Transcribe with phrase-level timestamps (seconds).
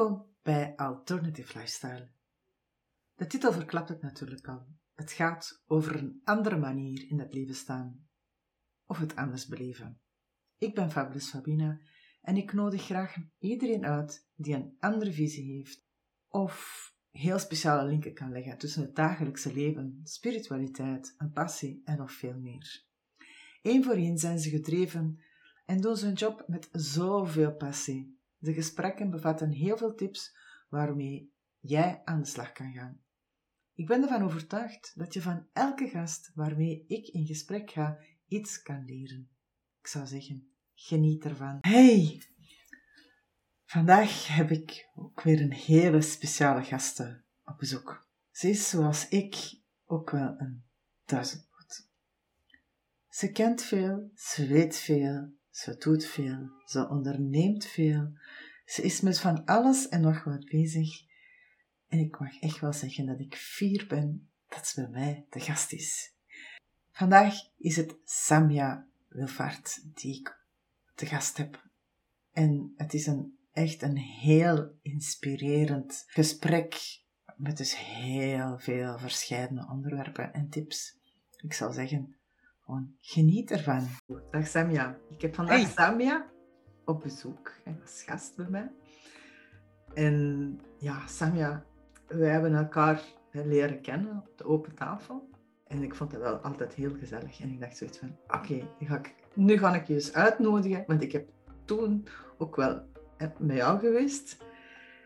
[0.00, 2.10] Welkom bij Alternative Lifestyle.
[3.14, 4.66] De titel verklapt het natuurlijk al.
[4.94, 8.08] Het gaat over een andere manier in het leven staan.
[8.86, 10.00] Of het anders beleven.
[10.58, 11.80] Ik ben Fabulous Fabina
[12.20, 15.86] en ik nodig graag iedereen uit die een andere visie heeft
[16.28, 22.12] of heel speciale linken kan leggen tussen het dagelijkse leven, spiritualiteit, een passie en nog
[22.12, 22.84] veel meer.
[23.62, 25.22] Eén voor één zijn ze gedreven
[25.64, 28.19] en doen ze hun job met zoveel passie.
[28.40, 30.36] De gesprekken bevatten heel veel tips
[30.68, 33.00] waarmee jij aan de slag kan gaan.
[33.74, 38.62] Ik ben ervan overtuigd dat je van elke gast waarmee ik in gesprek ga iets
[38.62, 39.30] kan leren.
[39.80, 41.58] Ik zou zeggen, geniet ervan.
[41.60, 42.22] Hey!
[43.64, 48.08] Vandaag heb ik ook weer een hele speciale gasten op bezoek.
[48.30, 50.64] Ze is zoals ik ook wel een
[51.04, 51.88] duizendpoot.
[53.08, 58.12] Ze kent veel, ze weet veel, ze doet veel, ze onderneemt veel.
[58.64, 61.08] Ze is met van alles en nog wat bezig.
[61.88, 65.40] En ik mag echt wel zeggen dat ik fier ben dat ze bij mij de
[65.40, 66.14] gast is.
[66.90, 70.38] Vandaag is het Samia Wilvaart die ik
[70.94, 71.68] te gast heb.
[72.32, 77.00] En het is een, echt een heel inspirerend gesprek
[77.36, 80.98] met dus heel veel verschillende onderwerpen en tips.
[81.36, 82.16] Ik zou zeggen,
[82.70, 83.86] gewoon geniet ervan.
[84.30, 84.96] Dag Samia.
[85.08, 85.70] Ik heb vandaag hey.
[85.70, 86.26] Samia
[86.84, 87.52] op bezoek.
[87.80, 88.70] Was gast bij mij.
[89.94, 91.64] En ja, Samia,
[92.06, 95.28] we hebben elkaar leren kennen op de open tafel.
[95.66, 97.40] En ik vond het wel altijd heel gezellig.
[97.40, 100.84] En ik dacht zoiets van, oké, okay, nu ga ik je eens uitnodigen.
[100.86, 101.28] Want ik heb
[101.64, 102.06] toen
[102.38, 102.82] ook wel
[103.38, 104.36] met jou geweest.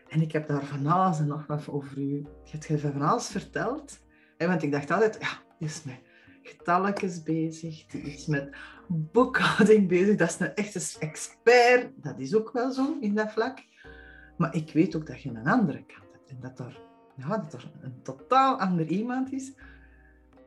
[0.09, 2.25] En ik heb daar van alles en nog wat over u.
[2.43, 3.99] Je hebt van alles verteld.
[4.37, 5.99] En want ik dacht altijd, ja, is met
[6.45, 7.85] getalletjes bezig.
[7.85, 8.55] Die is met
[8.87, 10.15] boekhouding bezig.
[10.15, 11.89] Dat is een echte expert.
[11.95, 13.63] Dat is ook wel zo in dat vlak.
[14.37, 16.29] Maar ik weet ook dat je een andere kant hebt.
[16.29, 16.79] En dat er,
[17.15, 19.53] ja, dat er een totaal ander iemand is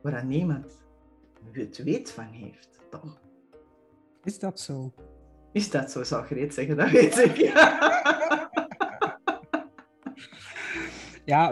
[0.01, 0.79] waar niemand
[1.51, 2.79] het weet van heeft.
[2.89, 3.19] Toch?
[4.23, 4.93] Is dat zo?
[5.51, 7.35] Is dat zo, zou Greet zeggen, dat weet ik.
[7.35, 7.77] Ja,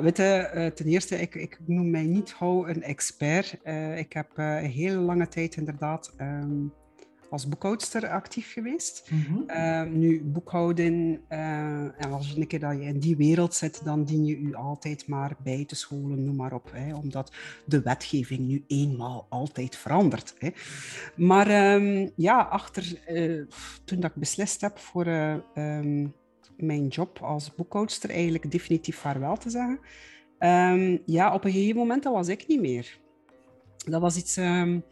[0.01, 3.57] weet je, ten eerste, ik, ik noem mij niet gauw een expert.
[3.63, 6.73] Uh, ik heb uh, een hele lange tijd inderdaad um,
[7.29, 9.09] als boekhoudster actief geweest.
[9.09, 9.43] Mm -hmm.
[9.47, 14.03] uh, nu, boekhouden, en als je een keer dat je in die wereld zit, dan
[14.03, 16.71] dien je je altijd maar bij te scholen, noem maar op.
[16.73, 17.31] Hè, omdat
[17.65, 20.35] de wetgeving nu eenmaal altijd verandert.
[20.37, 20.49] Hè.
[21.15, 22.99] Maar um, ja, achter,
[23.83, 25.07] toen dat ik beslist heb voor...
[25.55, 26.13] Um,
[26.57, 29.79] mijn job als boekhoudster eigenlijk definitief vaarwel te zeggen.
[30.39, 32.99] Um, ja, op een gegeven moment, dat was ik niet meer.
[33.85, 34.37] Dat was iets...
[34.37, 34.83] Um,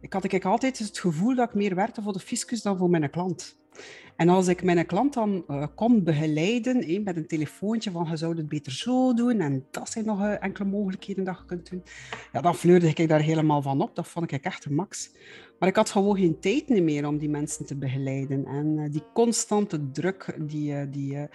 [0.00, 2.90] ik had ik altijd het gevoel dat ik meer werkte voor de fiscus dan voor
[2.90, 3.56] mijn klant.
[4.20, 8.16] En als ik mijn klant dan uh, kon begeleiden eh, met een telefoontje van je
[8.16, 11.70] zou het beter zo doen en dat zijn nog uh, enkele mogelijkheden dat je kunt
[11.70, 11.82] doen,
[12.32, 13.94] ja, dan fleurde ik daar helemaal van op.
[13.94, 15.10] Dat vond ik echt een max.
[15.58, 18.46] Maar ik had gewoon geen tijd meer om die mensen te begeleiden.
[18.46, 21.28] En uh, die constante druk, die, die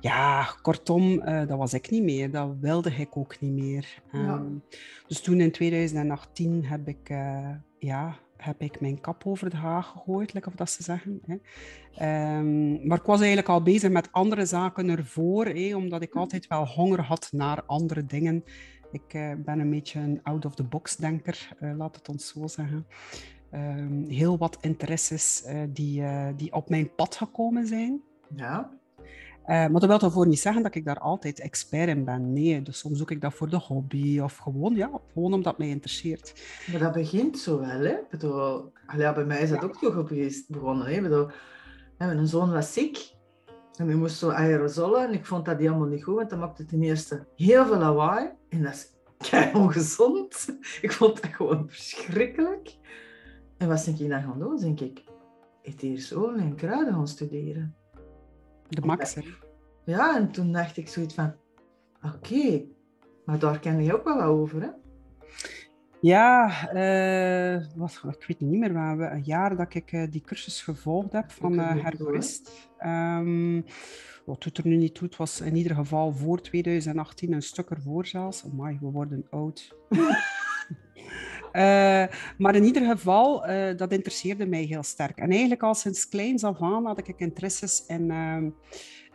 [0.00, 2.30] ja, kortom, dat was ik niet meer.
[2.30, 4.02] Dat wilde ik ook niet meer.
[4.12, 4.34] Ja.
[4.34, 4.62] Um,
[5.06, 7.08] dus toen in 2018 heb ik
[7.78, 11.20] ja, heb ik mijn kap over de haag gegooid, lekker of dat ze zeggen.
[11.26, 11.34] Hè.
[12.38, 16.46] Um, maar ik was eigenlijk al bezig met andere zaken ervoor, hè, omdat ik altijd
[16.46, 18.44] wel honger had naar andere dingen.
[18.92, 22.86] Ik uh, ben een beetje een out-of-the-box-denker, uh, laat het ons zo zeggen.
[23.54, 26.02] Um, heel wat interesses uh, die,
[26.36, 28.02] die op mijn pad gekomen zijn.
[28.36, 28.70] Ja.
[29.46, 32.32] Uh, maar dat wil daarvoor niet zeggen dat ik daar altijd expert in ben.
[32.32, 35.58] Nee, dus soms zoek ik dat voor de hobby of gewoon, ja, gewoon omdat het
[35.58, 36.42] mij interesseert.
[36.70, 37.92] Maar dat begint zo wel, hè?
[37.92, 39.66] Ik bedoel, ja, bij mij is dat ja.
[39.66, 40.86] ook zo geweest, begonnen.
[40.86, 40.92] Hè?
[40.92, 41.28] Ik bedoel,
[41.98, 43.12] mijn zoon was ziek
[43.76, 46.64] en we moesten zo aerosolen en ik vond dat helemaal niet goed, want dat maakte
[46.64, 48.92] ten eerste heel veel lawaai en dat is
[49.28, 50.58] kei ongezond.
[50.82, 52.76] Ik vond dat gewoon verschrikkelijk.
[53.56, 54.56] En wat denk ik dan gaan doen?
[54.56, 55.04] Denk ik,
[55.62, 57.74] etherische en kruiden gaan studeren.
[58.68, 59.22] De max, hè?
[59.84, 61.34] Ja, en toen dacht ik zoiets van,
[62.02, 62.68] oké, okay,
[63.24, 64.68] maar daar ken je ook wel wat over, hè?
[66.00, 70.20] Ja, uh, wat, ik weet niet meer, waar we, een jaar dat ik uh, die
[70.20, 72.70] cursus gevolgd heb van uh, herborist.
[72.86, 73.64] Um,
[74.24, 77.70] wat doet er nu niet toe, het was in ieder geval voor 2018 een stuk
[77.70, 78.44] ervoor zelfs.
[78.44, 79.76] Amai, we worden oud.
[81.56, 82.04] Uh,
[82.38, 85.18] maar in ieder geval, uh, dat interesseerde mij heel sterk.
[85.18, 88.36] En eigenlijk al sinds kleins af aan had ik interesses in, uh,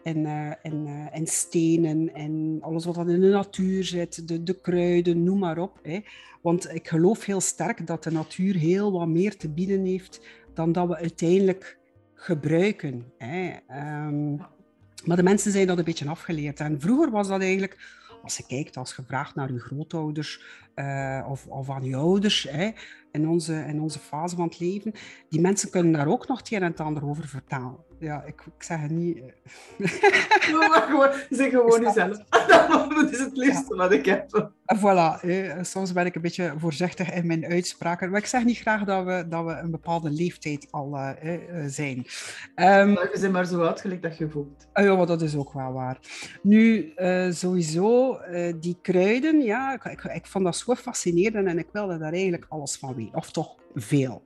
[0.03, 0.27] in,
[0.61, 5.57] in, in, stenen en alles wat in de natuur zit, de, de kruiden, noem maar
[5.57, 5.79] op.
[5.83, 5.99] Hè.
[6.41, 10.21] Want ik geloof heel sterk dat de natuur heel wat meer te bieden heeft
[10.53, 11.77] dan dat we uiteindelijk
[12.13, 13.05] gebruiken.
[13.17, 13.51] Hè.
[14.07, 14.37] Um,
[15.05, 16.59] Maar de mensen zijn dat een beetje afgeleerd.
[16.59, 20.41] En vroeger was dat eigenlijk als je kijkt, als je vraagt naar je grootouders
[20.75, 22.71] uh, of, of aan je ouders hè,
[23.11, 24.93] in, onze, in onze fase van het leven,
[25.29, 28.41] die mensen kunnen daar ook nog het een en het ander over vertellen ja, ik,
[28.57, 29.17] ik zeg het niet.
[30.69, 32.17] maar gewoon, zeg gewoon jezelf.
[32.95, 34.51] dat is het liefste wat ik heb.
[34.77, 35.27] Voilà,
[35.61, 38.09] soms ben ik een beetje voorzichtig in mijn uitspraken.
[38.09, 41.09] Maar ik zeg niet graag dat we, dat we een bepaalde leeftijd al uh,
[41.67, 41.97] zijn.
[42.55, 44.67] Um, je bent maar zo uitgelegd dat je voelt.
[44.73, 45.99] Uh, ja, maar dat is ook wel waar.
[46.41, 48.19] Nu, uh, sowieso,
[48.59, 52.45] die kruiden, ja, ik, ik, ik, vond dat zo fascinerend en ik wilde daar eigenlijk
[52.49, 53.15] alles van weten.
[53.15, 54.23] Of toch veel.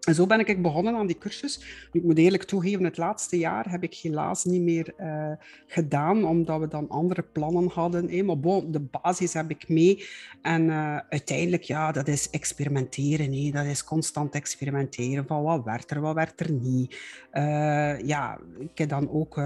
[0.00, 1.88] En zo ben ik begonnen aan die cursus.
[1.92, 5.32] Ik moet eerlijk toegeven, het laatste jaar heb ik helaas niet meer uh,
[5.66, 8.24] gedaan, omdat we dan andere plannen hadden.
[8.26, 10.06] Maar bon, de basis heb ik mee.
[10.42, 13.32] En uh, uiteindelijk, ja, dat is experimenteren.
[13.32, 13.50] Hè.
[13.50, 16.96] Dat is constant experimenteren van wat werkt er, wat werkt er niet.
[17.32, 19.40] Uh, ja, ik heb dan ook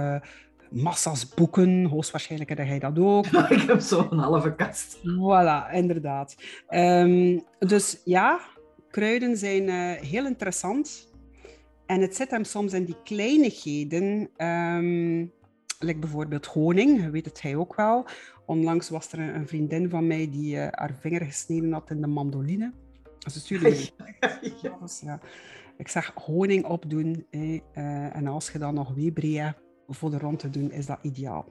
[0.74, 1.84] massa's boeken.
[1.84, 3.26] Hoogstwaarschijnlijk heb jij dat ook.
[3.56, 4.96] ik heb zo'n halve kast.
[4.96, 6.36] Voilà, inderdaad.
[6.68, 8.40] Um, dus ja,
[8.94, 11.12] kruiden zijn uh, heel interessant.
[11.86, 14.30] En het zit hem soms in die kleinigheden.
[14.36, 15.32] Um,
[15.78, 18.06] like bijvoorbeeld honing, weet het hij ook wel.
[18.46, 22.06] Onlangs was er een, vriendin van mij die uh, haar vinger gesneden had in de
[22.06, 22.72] mandoline.
[23.18, 23.90] Ze stuurde me.
[24.62, 24.78] ja.
[25.00, 25.20] ja.
[25.76, 27.26] Ik zeg honing opdoen.
[27.30, 29.56] uh, en als je dan nog Webrea
[29.88, 31.48] voor de rond te doen, is dat ideaal.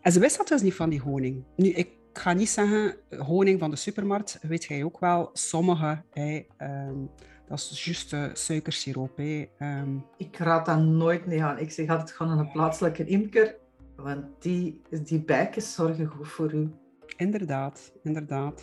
[0.00, 1.44] En ze wist dat dus niet van die honing.
[1.56, 5.30] Nu, ik ik ga niet zeggen honing van de supermarkt, weet jij ook wel.
[5.32, 7.10] Sommige, hey, um,
[7.48, 9.16] dat is juist uh, suikersiroop.
[9.16, 10.04] Hey, um.
[10.16, 11.58] Ik raad dat nooit mee aan.
[11.58, 13.56] Ik zeg altijd gewoon een plaatselijke imker,
[13.96, 16.70] want die, die bijkens zorgen goed voor u.
[17.16, 18.62] Inderdaad, inderdaad.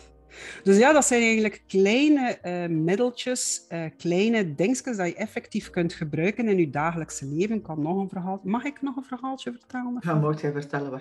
[0.62, 5.92] Dus ja, dat zijn eigenlijk kleine uh, middeltjes, uh, kleine dingetjes dat je effectief kunt
[5.92, 7.56] gebruiken in je dagelijkse leven.
[7.56, 8.40] Ik kan nog een verhaal...
[8.42, 9.96] Mag ik nog een verhaaltje vertellen?
[10.00, 11.00] Ja, moet jij vertellen wat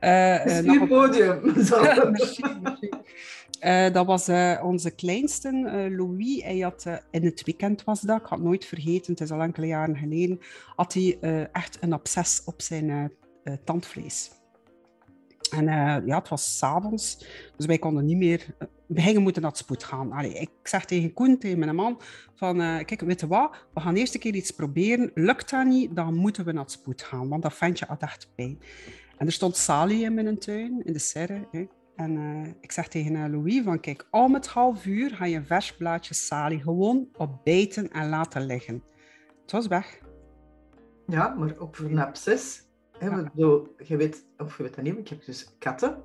[0.00, 0.62] je...
[0.62, 1.40] Uh, podium.
[3.64, 4.30] Uh, dat was
[4.62, 5.50] onze kleinste,
[5.96, 6.42] Louis.
[6.42, 9.66] Hij had, in het weekend was dat, ik had nooit vergeten, het is al enkele
[9.66, 10.40] jaren geleden,
[10.76, 11.18] had hij
[11.52, 13.12] echt een absces op zijn
[13.64, 14.30] tandvlees.
[15.52, 17.26] En uh, ja, het was s'avonds,
[17.56, 18.46] dus wij konden niet meer...
[18.58, 20.12] Uh, we gingen moeten naar het spoed gaan.
[20.12, 22.00] Allee, ik zeg tegen Koen, tegen mijn man,
[22.34, 25.10] van uh, kijk, weet je wat, we gaan eerst een keer iets proberen.
[25.14, 28.28] Lukt dat niet, dan moeten we naar het spoed gaan, want dat ventje had echt
[28.34, 28.58] pijn.
[29.18, 31.46] En er stond Sally in mijn tuin, in de serre.
[31.50, 31.66] Hè.
[31.96, 35.76] En ik zeg tegen Louis van, kijk, om het half uur ga je een vers
[35.76, 38.82] blaadje Sally gewoon opbijten en laten liggen.
[39.42, 40.00] Het was weg.
[41.06, 42.62] Ja, maar op een absces
[43.02, 45.96] He, zo, je weet, of je weet dat niet, ik heb dus katten.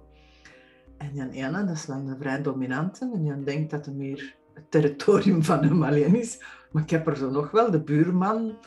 [0.98, 3.12] En Jan ene, dat is dan een vrij dominante.
[3.14, 6.44] En Jan denkt dat het meer het territorium van hem alleen is.
[6.72, 8.58] Maar ik heb er zo nog wel, de buurman,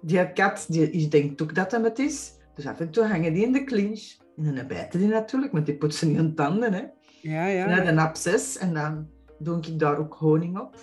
[0.00, 2.32] die kat, die denkt ook dat hem het is.
[2.54, 4.16] Dus af en toe hangen die in de clinch.
[4.36, 6.72] En dan bijten die natuurlijk, want die poetsen niet hun tanden.
[6.72, 6.82] Hè.
[7.22, 7.66] Ja, ja.
[7.66, 9.08] En dan een absces en dan
[9.38, 10.76] doe ik daar ook honing op.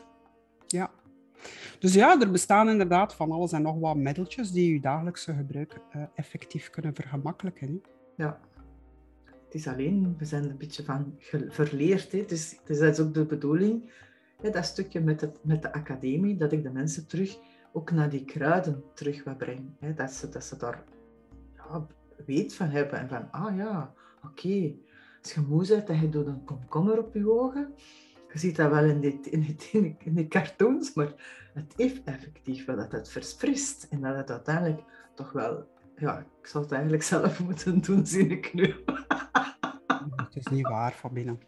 [0.67, 0.91] Ja.
[1.79, 5.81] Dus ja, er bestaan inderdaad van alles en nog wat middeltjes die je dagelijkse gebruik
[5.95, 7.81] uh, effectief kunnen vergemakkelijken.
[8.15, 8.39] Ja.
[9.23, 11.15] Het is alleen, we zijn een beetje van
[11.49, 12.11] verleerd.
[12.11, 12.25] Hè.
[12.25, 13.91] Dus, dus dat is ook de bedoeling,
[14.51, 17.37] dat stukje met, het, met de academie, dat ik de mensen terug
[17.71, 19.75] ook naar die kruiden terug wil brengen.
[19.79, 19.93] Hè.
[19.93, 20.83] Dat, ze, dat ze daar
[21.55, 21.87] ja,
[22.25, 23.93] weet van hebben en van, ah ja,
[24.23, 24.73] oké.
[25.21, 27.73] Als je moe bent en je doet een komkommer op je ogen,
[28.33, 31.13] je ziet dat wel in die, in die, in die cartoons, maar
[31.53, 34.81] het heeft effectief wel dat het verfrist en dat het uiteindelijk
[35.15, 38.75] toch wel, ja, ik zal het eigenlijk zelf moeten doen, zie ik nu.
[40.15, 41.39] Het is niet waar, van binnen.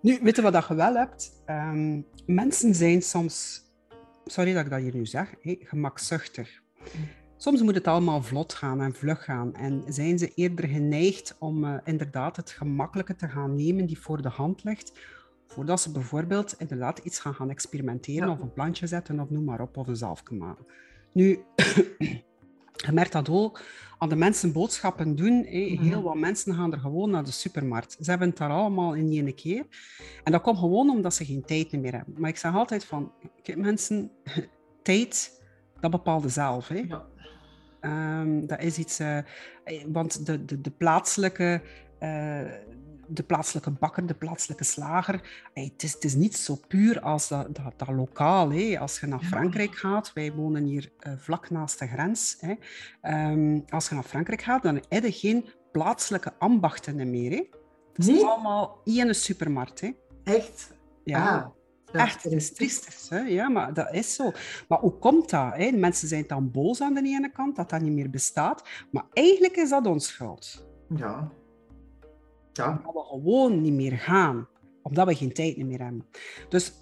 [0.00, 1.42] Nu, weet je wat je wel hebt?
[1.46, 3.62] Um, mensen zijn soms,
[4.24, 6.62] sorry dat ik dat hier nu zeg, gemakzuchtig.
[7.36, 9.54] Soms moet het allemaal vlot gaan en vlug gaan.
[9.54, 14.22] En zijn ze eerder geneigd om uh, inderdaad het gemakkelijke te gaan nemen die voor
[14.22, 14.92] de hand ligt,
[15.46, 19.60] Voordat ze bijvoorbeeld inderdaad iets gaan gaan experimenteren of een plantje zetten of noem maar
[19.60, 20.66] op, of een zalfje maken.
[21.12, 21.44] Nu,
[22.86, 23.62] je merkt dat ook
[23.98, 25.38] aan de mensen boodschappen doen.
[25.38, 25.82] Mhm.
[25.82, 27.96] Heel wat mensen gaan er gewoon naar de supermarkt.
[28.00, 29.66] Ze hebben het daar allemaal in één keer.
[30.24, 32.14] En dat komt gewoon omdat ze geen tijd meer hebben.
[32.18, 34.10] Maar ik zeg altijd van, kijk mensen,
[34.82, 35.40] tijd,
[35.80, 36.68] dat bepaalde zelf.
[36.68, 37.10] Ja.
[38.20, 39.18] Um, dat is iets, uh,
[39.86, 41.62] want de, de, de plaatselijke
[42.02, 42.40] uh,
[43.14, 45.48] de plaatselijke bakker, de plaatselijke slager.
[45.54, 48.52] het, is, het is niet zo puur als dat, dat, dat lokaal.
[48.78, 52.42] Als je naar Frankrijk gaat, wij wonen hier uh, vlak naast de grens.
[53.02, 57.30] Um, als je naar Frankrijk gaat, dan heb je geen plaatselijke ambachten meer.
[57.30, 57.48] Hè.
[57.92, 59.80] Het is allemaal één supermarkt.
[59.80, 59.90] Hè.
[60.24, 60.72] Echt?
[61.04, 61.38] Ja.
[61.38, 61.46] Ah.
[61.92, 63.08] Echt, het is triestig.
[63.08, 63.18] Hè?
[63.18, 64.32] Ja, maar dat is zo.
[64.68, 65.54] Maar hoe komt dat?
[65.54, 65.70] Hè?
[65.70, 68.68] Mensen zijn dan boos aan de ene kant, dat dat niet meer bestaat.
[68.90, 70.66] Maar eigenlijk is dat ons schuld.
[70.96, 71.32] Ja.
[72.52, 72.68] Ja.
[72.68, 74.48] Omdat we gewoon niet meer gaan.
[74.82, 76.06] Omdat we geen tijd meer hebben.
[76.48, 76.72] Dus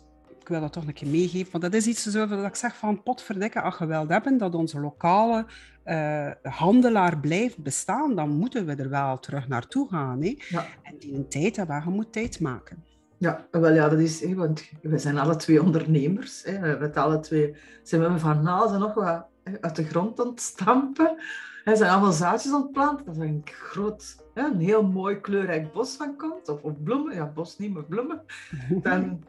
[0.41, 1.51] ik wil dat toch een keer meegeven.
[1.51, 4.81] Want dat is iets zo dat ik zeg van potverdikke, als we hebben dat onze
[4.81, 5.47] lokale
[5.85, 10.23] uh, handelaar blijft bestaan, dan moeten we er wel terug naartoe gaan.
[10.23, 10.37] Hè?
[10.49, 10.67] Ja.
[10.83, 12.85] En die een tijd hebben, je moet tijd maken.
[13.19, 16.43] Ja, wel ja, dat is, hè, want we zijn alle twee ondernemers.
[16.45, 16.79] Hè.
[16.79, 19.27] Met alle twee zijn we van en nog wat
[19.61, 21.17] uit de grond aan het stampen.
[21.65, 23.07] Er zijn allemaal zaadjes planten.
[23.07, 26.49] Dat is een groot, een heel mooi kleurrijk bos van komt.
[26.49, 27.15] Of, of bloemen.
[27.15, 28.23] Ja, bos niet, maar bloemen.
[28.83, 29.25] Dan,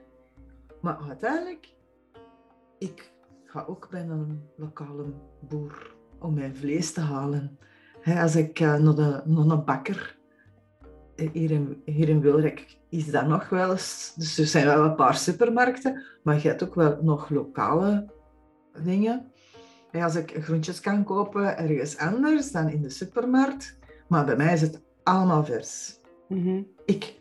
[0.82, 1.74] maar uiteindelijk,
[2.78, 3.12] ik
[3.46, 5.06] ga ook bij een lokale
[5.40, 7.58] boer om mijn vlees te halen.
[8.06, 10.20] als ik uh, naar, de, naar een bakker
[11.16, 14.14] hier in, hier in Wilrijk is dat nog wel eens.
[14.16, 18.10] Dus er zijn wel een paar supermarkten, maar je hebt ook wel nog lokale
[18.84, 19.31] dingen.
[19.92, 24.62] Als ik groentjes kan kopen ergens anders dan in de supermarkt, maar bij mij is
[24.62, 26.00] het allemaal vers.
[26.28, 26.62] Mhm.
[26.86, 27.20] Ik,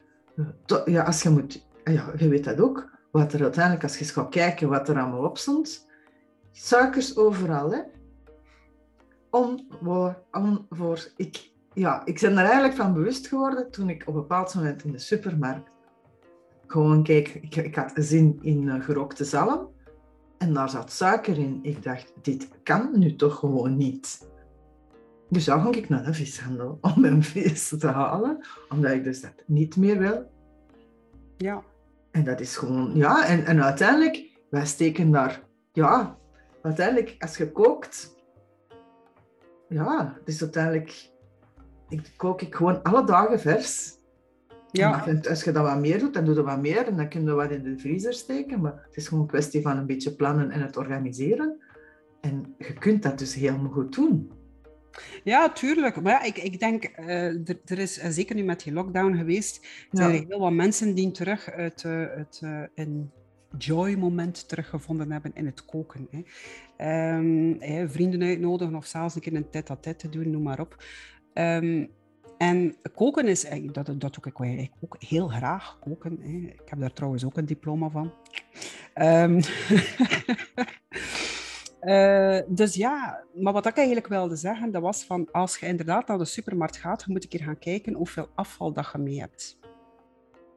[0.85, 4.11] ja, als je moet, ja, je weet dat ook, wat er uiteindelijk, als je eens
[4.11, 5.87] gaat kijken wat er allemaal op stond,
[6.53, 7.81] suikers overal, hè.
[9.31, 14.03] Om, voor, om, voor, ik, ja, ik ben er eigenlijk van bewust geworden toen ik
[14.07, 15.71] op een bepaald moment in de supermarkt
[16.67, 17.29] gewoon keek.
[17.29, 19.69] Ik, ik had zin in gerookte zalm
[20.41, 21.59] en daar zat suiker in.
[21.63, 24.29] Ik dacht, dit kan nu toch gewoon niet.
[25.29, 29.21] Dus dan ging ik naar de vishandel om mijn vis te halen, omdat ik dus
[29.21, 30.31] dat niet meer wil.
[31.37, 31.63] Ja.
[32.11, 35.43] En dat is gewoon, ja, en, en uiteindelijk, wij steken daar,
[35.73, 36.19] ja,
[36.63, 38.17] uiteindelijk als je kookt,
[39.69, 41.11] ja, is uiteindelijk
[41.89, 43.99] ik kook ik gewoon alle dagen vers.
[44.73, 45.21] Ja.
[45.29, 47.33] als je dat wat meer doet, dan doe je wat meer en dan kun je
[47.33, 48.61] wat in de vriezer steken.
[48.61, 51.57] Maar het is gewoon een kwestie van een beetje plannen en het organiseren.
[52.21, 54.31] En je kunt dat dus helemaal goed doen.
[55.25, 56.03] Ja, tuurlijk.
[56.03, 59.17] Maar ja, ik, ik denk, uh, er, er, is uh, zeker nu met die lockdown
[59.17, 62.43] geweest, zijn er heel wat mensen die terug het, uh, het
[62.75, 63.11] een
[63.59, 66.09] joy-moment teruggevonden hebben in het koken.
[66.11, 67.17] Hè.
[67.17, 67.59] Um,
[67.91, 70.85] vrienden uitnodigen of zelfs een keer een tête-à-tête te doen, noem maar op.
[71.35, 71.91] Um,
[72.41, 76.19] en koken is, dat, dat doe ik, ik ook heel graag koken.
[76.21, 76.49] Hè.
[76.63, 78.13] Ik heb daar trouwens ook een diploma van.
[78.95, 79.41] Um,
[81.81, 86.07] uh, dus ja, maar wat ik eigenlijk wilde zeggen, dat was van als je inderdaad
[86.07, 89.59] naar de supermarkt gaat, moet een keer gaan kijken hoeveel afval dat je mee hebt.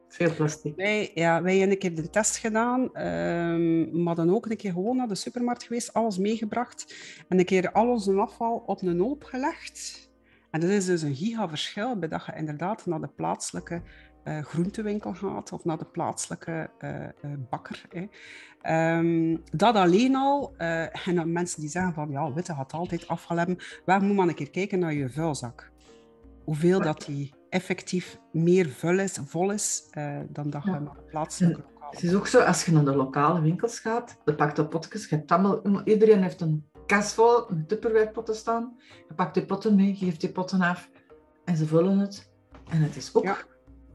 [0.08, 0.76] Veel plastic.
[0.76, 4.72] Wij, ja, wij hebben een keer de test gedaan, um, maar dan ook een keer
[4.72, 6.94] gewoon naar de supermarkt geweest, alles meegebracht
[7.28, 10.12] en een keer al onze afval op een hoop gelegd.
[10.54, 13.82] En dat is dus een gigaverschil bij dat je inderdaad naar de plaatselijke
[14.24, 17.08] uh, groentewinkel gaat of naar de plaatselijke uh, uh,
[17.50, 17.84] bakker.
[17.88, 18.96] Hè.
[18.98, 23.36] Um, dat alleen al, en dan mensen die zeggen van ja, witte gaat altijd afval
[23.36, 25.70] hebben, waar moet man een keer kijken naar je vuilzak.
[26.44, 29.90] Hoeveel dat die effectief meer vuil is, vol is
[30.28, 32.96] dan dat je naar de plaatselijke lokale Het is ook zo, als je naar de
[32.96, 38.34] lokale winkels gaat, de pakte potjes, je allemaal, iedereen heeft een kast vol met tupperwarepotten
[38.34, 38.76] staan.
[39.08, 40.90] Je pakt die potten mee, geeft die potten af
[41.44, 42.32] en ze vullen het.
[42.68, 43.24] En het is ook...
[43.24, 43.36] Ja,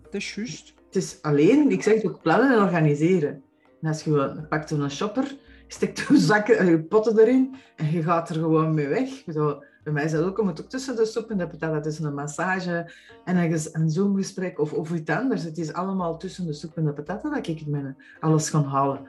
[0.03, 0.73] dat is juist.
[0.85, 3.43] Het is alleen, ik zeg het ook, plannen en organiseren.
[3.81, 5.35] En als je pakt een shopper,
[5.67, 9.09] steekt je zakken, je potten erin en je gaat er gewoon mee weg.
[9.33, 11.83] Zo, bij mij is dat ook, je moet ook tussen de soep en de patat,
[11.83, 12.91] tussen een massage
[13.25, 15.43] en een, een zoomgesprek of, of iets anders.
[15.43, 19.07] Het is allemaal tussen de soep en de patat dat ik het alles kan halen.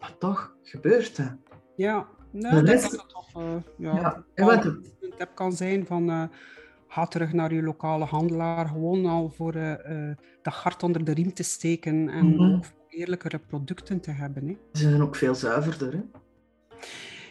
[0.00, 1.34] Maar toch gebeurt dat.
[1.76, 4.50] Ja, Nee, dat, dat toch uh, ja, ja.
[4.64, 4.84] een
[5.16, 6.22] tip kan zijn van uh,
[6.88, 9.74] ga terug naar je lokale handelaar, gewoon al voor uh,
[10.42, 12.54] de hart onder de riem te steken en mm -hmm.
[12.54, 14.46] ook eerlijkere producten te hebben.
[14.46, 14.56] Hè.
[14.72, 15.92] Ze zijn ook veel zuiverder.
[15.92, 16.00] Hè?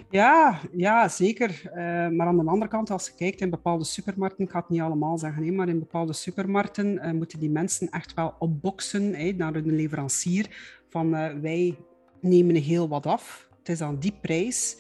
[0.10, 1.62] Ja, ja, zeker.
[1.65, 1.74] Uh,
[2.08, 4.81] maar aan de andere kant, als je kijkt in bepaalde supermarkten, ik ga het niet
[4.81, 9.53] allemaal zeggen, hè, maar in bepaalde supermarkten uh, moeten die mensen echt wel opboksen naar
[9.53, 10.48] hun leverancier
[10.89, 11.77] van uh, wij
[12.22, 14.77] nemen heel wat af het is aan die prijs.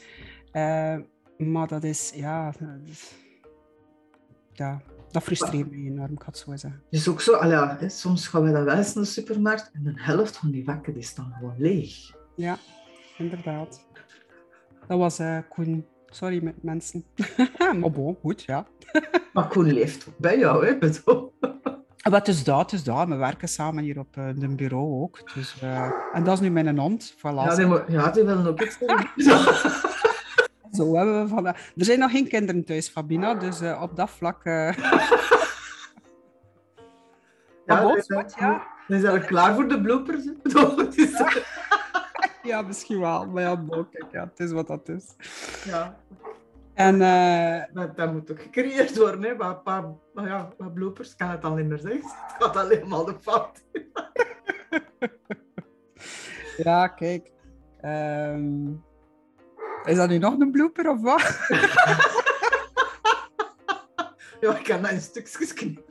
[0.53, 0.97] Uh,
[1.37, 2.53] maar dat is, ja,
[4.53, 6.83] ja, dat frustreert me enorm, ik het zo zeggen.
[6.89, 9.83] Is ook zo, ja, hè, soms gaan we dan wel eens naar de supermarkt en
[9.83, 12.15] de helft van die vakken die staan gewoon leeg.
[12.35, 12.57] Ja,
[13.17, 13.87] inderdaad.
[14.87, 15.85] Dat was uh, Koen.
[16.05, 17.03] Sorry met mensen.
[17.79, 18.67] maar bon, goed, ja.
[19.33, 21.30] maar Koen leeft bij jou, hè, bedoel.
[22.09, 22.71] Wat is dat?
[22.71, 23.07] Is dat?
[23.07, 25.33] We werken samen hier op uh, een bureau ook.
[25.33, 27.13] Dus, uh, en dat is nu mijn hond.
[27.17, 27.21] Voilà.
[27.21, 28.77] Ja, die, ja, die willen ook iets
[30.77, 31.45] Zo hebben we van.
[31.45, 34.43] Er zijn nog geen kinderen thuis, Fabina, dus uh, op dat vlak.
[34.45, 34.73] ja,
[37.65, 38.67] wat, ja.
[38.87, 40.23] We zijn al klaar voor de bloopers.
[42.43, 43.27] Ja, misschien wel.
[43.27, 45.05] Maar ja, kijk, ja, het is wat dat is.
[45.65, 45.97] Ja.
[46.73, 47.63] En, uh...
[47.73, 49.35] dat, dat, moet ook gecreëerd worden, hè.
[49.35, 52.01] Maar, maar, maar ja, wat bloopers kan het al niet meer zeggen.
[52.01, 53.63] Het gaat alleen maar de fout.
[56.63, 57.31] ja, kijk.
[57.85, 58.83] Um...
[59.83, 61.21] Is dat nu nog een blooper of wat?
[64.41, 65.83] ja, ik kan dat in stukjes knippen.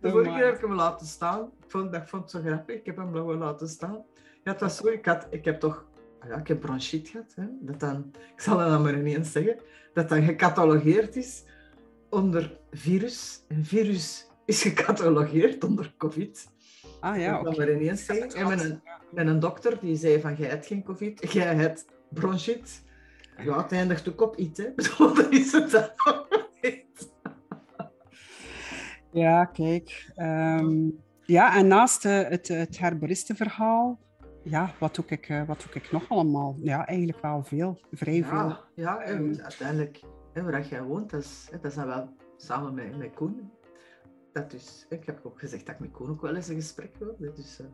[0.00, 1.40] De vorige keer heb ik hem laten staan.
[1.40, 2.76] Ik vond, ik vond het zo grappig.
[2.76, 4.04] Ik heb hem gewoon laten staan.
[4.42, 4.86] Ja, het was zo.
[4.86, 5.84] Ik, had, ik heb toch...
[6.28, 7.32] Ja, ik heb bronchiet gehad.
[7.34, 9.56] Hè, dat dan, ik zal het dan maar ineens zeggen.
[9.92, 11.44] Dat dan gecatalogeerd is
[12.10, 13.44] onder virus.
[13.48, 16.48] Een virus is gecatalogeerd onder covid.
[17.00, 17.56] Ah ja, oké.
[17.56, 18.28] Maar ineens zeggen.
[18.28, 21.32] En met een, met een dokter die zei van, jij hebt geen covid.
[21.32, 22.82] Jij hebt bronchiet.
[23.36, 24.74] Ja, het eindigt ook op iets, hè.
[25.14, 25.88] Dat is het dan
[29.12, 30.12] Ja, kijk.
[30.14, 30.88] Ehm,
[31.22, 33.98] ja, en naast uh, het, het herboristenverhaal,
[34.44, 36.56] ja, wat doe, ik, uh, wat doe ik nog allemaal?
[36.62, 38.84] Ja, eigenlijk wel veel, vrij ja, veel.
[38.84, 40.00] Ja, en um, uiteindelijk,
[40.32, 43.50] waar jij woont, dat is, dat is dan wel samen met, met Koen.
[44.32, 46.96] Dat dus, ik heb ook gezegd dat ik met Koen ook wel eens een gesprek
[46.98, 47.32] wilde.
[47.32, 47.66] Dus, uh,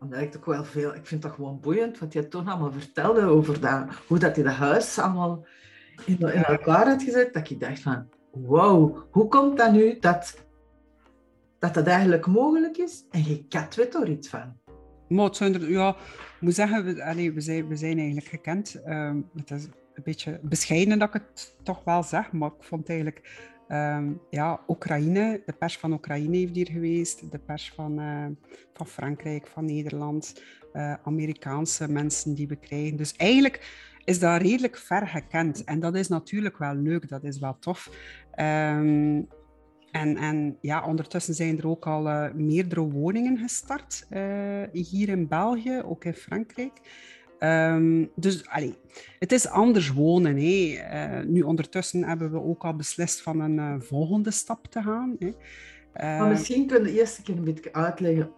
[0.00, 3.22] omdat ik toch wel veel, ik vind het gewoon boeiend wat je toen allemaal vertelde
[3.22, 5.46] over dat, hoe dat hij de huis allemaal
[6.06, 7.34] in, in elkaar had gezet.
[7.34, 10.48] Dat ik dacht van, wow, hoe komt dat nu dat
[11.60, 14.59] dat dat eigenlijk mogelijk is en je kat weet er iets van.
[15.10, 18.80] Maar er, ja, ik moet zeggen, we, we, zijn, we zijn eigenlijk gekend.
[18.86, 22.88] Um, het is een beetje bescheiden dat ik het toch wel zeg, maar ik vond
[22.88, 28.26] eigenlijk, um, ja, Oekraïne, de pers van Oekraïne heeft hier geweest, de pers van, uh,
[28.72, 32.96] van Frankrijk, van Nederland, uh, Amerikaanse mensen die we krijgen.
[32.96, 35.64] Dus eigenlijk is dat redelijk ver gekend.
[35.64, 37.90] En dat is natuurlijk wel leuk, dat is wel tof.
[38.40, 39.28] Um,
[39.90, 45.28] en, en ja, ondertussen zijn er ook al uh, meerdere woningen gestart uh, hier in
[45.28, 46.72] België, ook in Frankrijk.
[47.38, 48.74] Um, dus allee,
[49.18, 50.36] het is anders wonen.
[50.36, 50.76] Hè.
[51.20, 55.16] Uh, nu ondertussen hebben we ook al beslist van een volgende stap te gaan.
[55.18, 55.32] Hè.
[56.18, 58.30] maar misschien kunnen we de eerste keer een beetje uitleggen,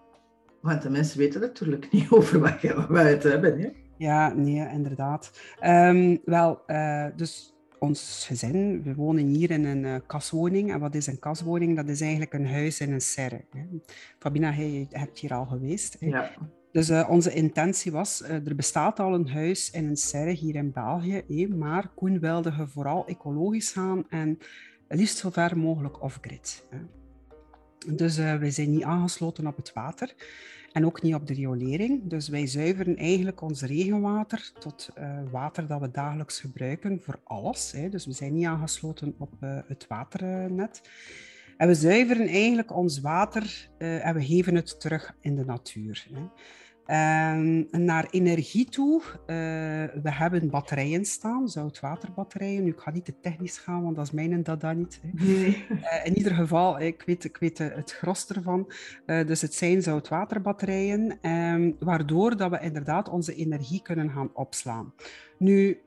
[0.61, 3.61] want de mensen weten natuurlijk niet over wat wij het hebben.
[3.61, 3.69] Hè?
[3.97, 5.31] Ja, nee, inderdaad.
[5.65, 6.63] Um, wel,
[7.17, 7.52] dus
[7.83, 10.73] ons gezin, we wonen hier in een uh, kaswoning.
[10.73, 11.77] En wat is een kaswoning?
[11.77, 13.45] Dat is eigenlijk een huis in een serre.
[13.51, 13.65] Hè.
[14.19, 15.97] Fabina, je hebt hier al geweest.
[16.01, 16.07] Hè.
[16.07, 16.31] Ja.
[16.73, 20.55] Dus uh, onze intentie was, uh, er bestaat al een huis in een serre hier
[20.55, 24.39] in België, maar Koen wilde vooral ecologisch gaan en
[24.89, 26.65] liefst zo ver mogelijk off-grid.
[27.87, 30.15] Dus we zijn niet aangesloten op het water
[30.73, 32.01] en ook niet op de riolering.
[32.05, 37.73] Dus wij zuiveren eigenlijk ons regenwater tot uh, water dat we dagelijks gebruiken voor alles.
[37.73, 37.89] Hè.
[37.89, 40.83] Dus we zijn niet aangesloten op uh, het waternet.
[41.57, 46.07] En we zuiveren eigenlijk ons water uh, en we geven het terug in de natuur.
[46.13, 46.21] Hè.
[46.87, 49.27] Um, naar energie toe, uh,
[50.03, 52.65] we hebben batterijen staan, zoutwaterbatterijen.
[52.65, 55.01] Nu, ik ga niet te technisch gaan, want dat is mijn dada niet.
[55.03, 55.25] Hè.
[55.25, 55.67] Nee.
[55.71, 58.73] Uh, in ieder geval, ik weet, ik weet het gros ervan.
[59.07, 64.93] Uh, dus het zijn zoutwaterbatterijen, um, waardoor dat we inderdaad onze energie kunnen gaan opslaan.
[65.39, 65.81] Nu,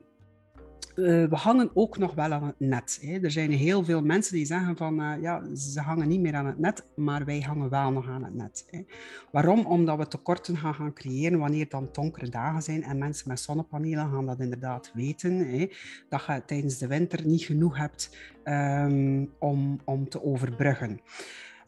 [0.96, 2.98] uh, we hangen ook nog wel aan het net.
[3.02, 3.18] Hè.
[3.22, 6.46] Er zijn heel veel mensen die zeggen van uh, ja, ze hangen niet meer aan
[6.46, 8.66] het net, maar wij hangen wel nog aan het net.
[8.70, 8.84] Hè.
[9.32, 9.66] Waarom?
[9.66, 14.10] Omdat we tekorten gaan, gaan creëren wanneer dan donkere dagen zijn en mensen met zonnepanelen
[14.10, 15.36] gaan dat inderdaad weten.
[15.38, 15.70] Hè,
[16.08, 21.00] dat je tijdens de winter niet genoeg hebt um, om, om te overbruggen.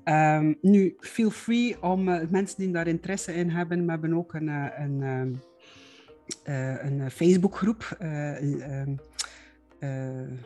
[0.05, 4.35] Um, nu, feel free om uh, mensen die daar interesse in hebben, we hebben ook
[4.35, 5.41] een, een, een
[6.49, 7.97] uh, een Facebookgroep.
[9.81, 10.39] Uh,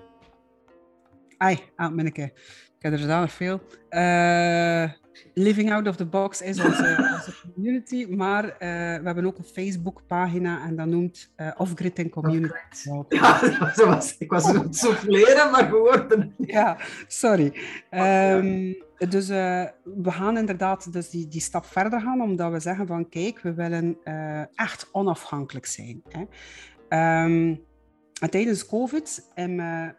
[1.37, 2.33] ai, ah, ben ik, ik
[2.79, 3.61] heb er veel.
[5.35, 10.65] Living Out of the Box is onze, onze community, maar we hebben ook een Facebookpagina
[10.65, 12.55] en dat noemt Off-Grid and Community.
[13.09, 13.41] Ja,
[13.87, 16.35] was, ik was het souffleren, maar geworden.
[16.39, 17.53] Ja, sorry.
[17.91, 18.77] Um,
[19.09, 23.09] dus uh, we gaan inderdaad dus die, die stap verder gaan, omdat we zeggen van
[23.09, 26.03] kijk, we willen uh, echt onafhankelijk zijn.
[26.09, 27.25] Hè.
[27.25, 27.65] Um,
[28.31, 29.95] tijdens COVID hebben we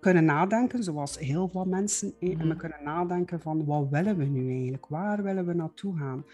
[0.00, 2.40] kunnen nadenken, zoals heel veel mensen, mm.
[2.40, 6.24] en we kunnen nadenken van wat willen we nu eigenlijk, waar willen we naartoe gaan.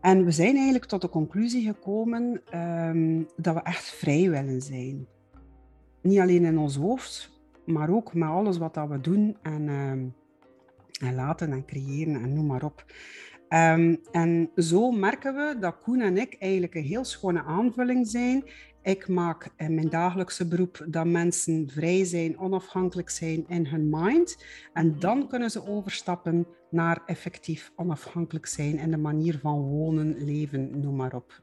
[0.00, 5.06] En we zijn eigenlijk tot de conclusie gekomen um, dat we echt vrij willen zijn.
[6.02, 7.30] Niet alleen in ons hoofd,
[7.66, 9.68] maar ook met alles wat dat we doen en
[11.00, 12.84] en laten en creëren en noem maar op.
[13.48, 18.44] Ehm, en zo merken we dat Koen en ik eigenlijk een heel schone aanvulling zijn.
[18.84, 24.44] Ik maak in mijn dagelijkse beroep dat mensen vrij zijn, onafhankelijk zijn in hun mind.
[24.72, 30.80] En dan kunnen ze overstappen naar effectief onafhankelijk zijn in de manier van wonen, leven,
[30.80, 31.42] noem maar op.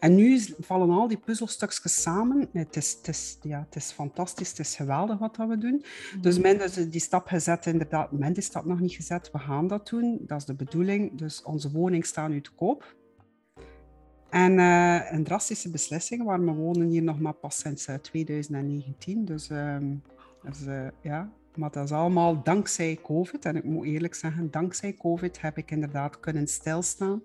[0.00, 2.48] En nu vallen al die puzzelstukjes samen.
[2.52, 5.84] Het is, het is, ja, het is fantastisch, het is geweldig wat dat we doen.
[6.20, 9.66] Dus men is die stap gezet, inderdaad, men is dat nog niet gezet, we gaan
[9.66, 10.18] dat doen.
[10.26, 11.18] Dat is de bedoeling.
[11.18, 12.94] Dus onze woning staat nu te koop.
[14.36, 19.18] En uh, een drastische beslissing, waar we wonen hier nog maar pas sinds 2019.
[19.18, 19.76] Eh, dus, uh,
[20.42, 23.44] dus uh, ja, maar dat is allemaal dankzij COVID.
[23.44, 27.22] En ik moet eerlijk zeggen, dankzij COVID heb ik inderdaad kunnen stilstaan.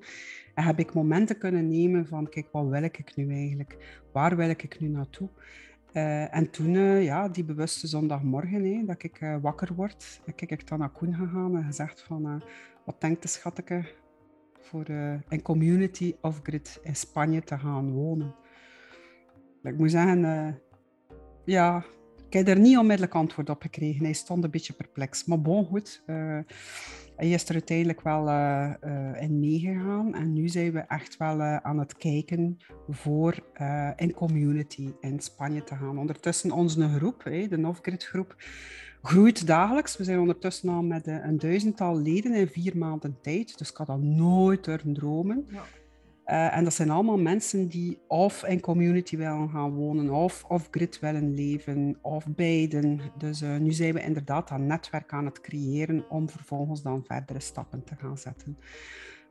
[0.53, 4.01] En heb ik momenten kunnen nemen van, kijk, wat wil ik nu eigenlijk?
[4.11, 5.29] Waar wil ik nu naartoe?
[6.31, 6.71] En toen,
[7.01, 11.63] ja, die bewuste zondagmorgen, dat ik wakker word, kijk ik dan naar Koen gegaan en
[11.63, 12.43] gezegd van,
[12.85, 13.85] wat denkt de schatteke
[14.61, 14.85] voor
[15.29, 18.35] een community off-grid in Spanje te gaan wonen?
[19.63, 20.59] Ik moet zeggen,
[21.45, 21.85] ja,
[22.27, 24.03] ik heb er niet onmiddellijk antwoord op gekregen.
[24.03, 25.25] Hij stond een beetje perplex.
[25.25, 26.03] Maar bon, goed.
[26.07, 26.39] Uh,
[27.15, 28.29] hij is er uiteindelijk wel
[29.19, 30.15] in meegegaan.
[30.15, 32.57] En nu zijn we echt wel aan het kijken
[32.89, 33.35] voor
[33.95, 35.97] in community in Spanje te gaan.
[35.97, 38.35] Ondertussen onze groep, de Novgrid groep,
[39.01, 39.97] groeit dagelijks.
[39.97, 43.57] We zijn ondertussen al met een duizendtal leden in vier maanden tijd.
[43.57, 45.45] Dus ik had dat nooit durven dromen.
[45.49, 45.63] Ja.
[46.25, 50.67] Uh, en dat zijn allemaal mensen die of in community willen gaan wonen, of, of
[50.71, 52.99] grid willen leven, of beiden.
[53.17, 57.39] Dus uh, nu zijn we inderdaad dat netwerk aan het creëren om vervolgens dan verdere
[57.39, 58.57] stappen te gaan zetten.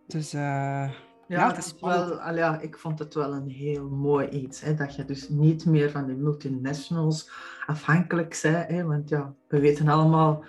[0.06, 0.90] Dus uh,
[1.30, 4.60] ja, ja, het is wel, al ja, ik vond het wel een heel mooi iets.
[4.60, 7.30] Hè, dat je dus niet meer van die multinationals
[7.66, 8.68] afhankelijk bent.
[8.68, 10.44] Hè, want ja, we weten allemaal,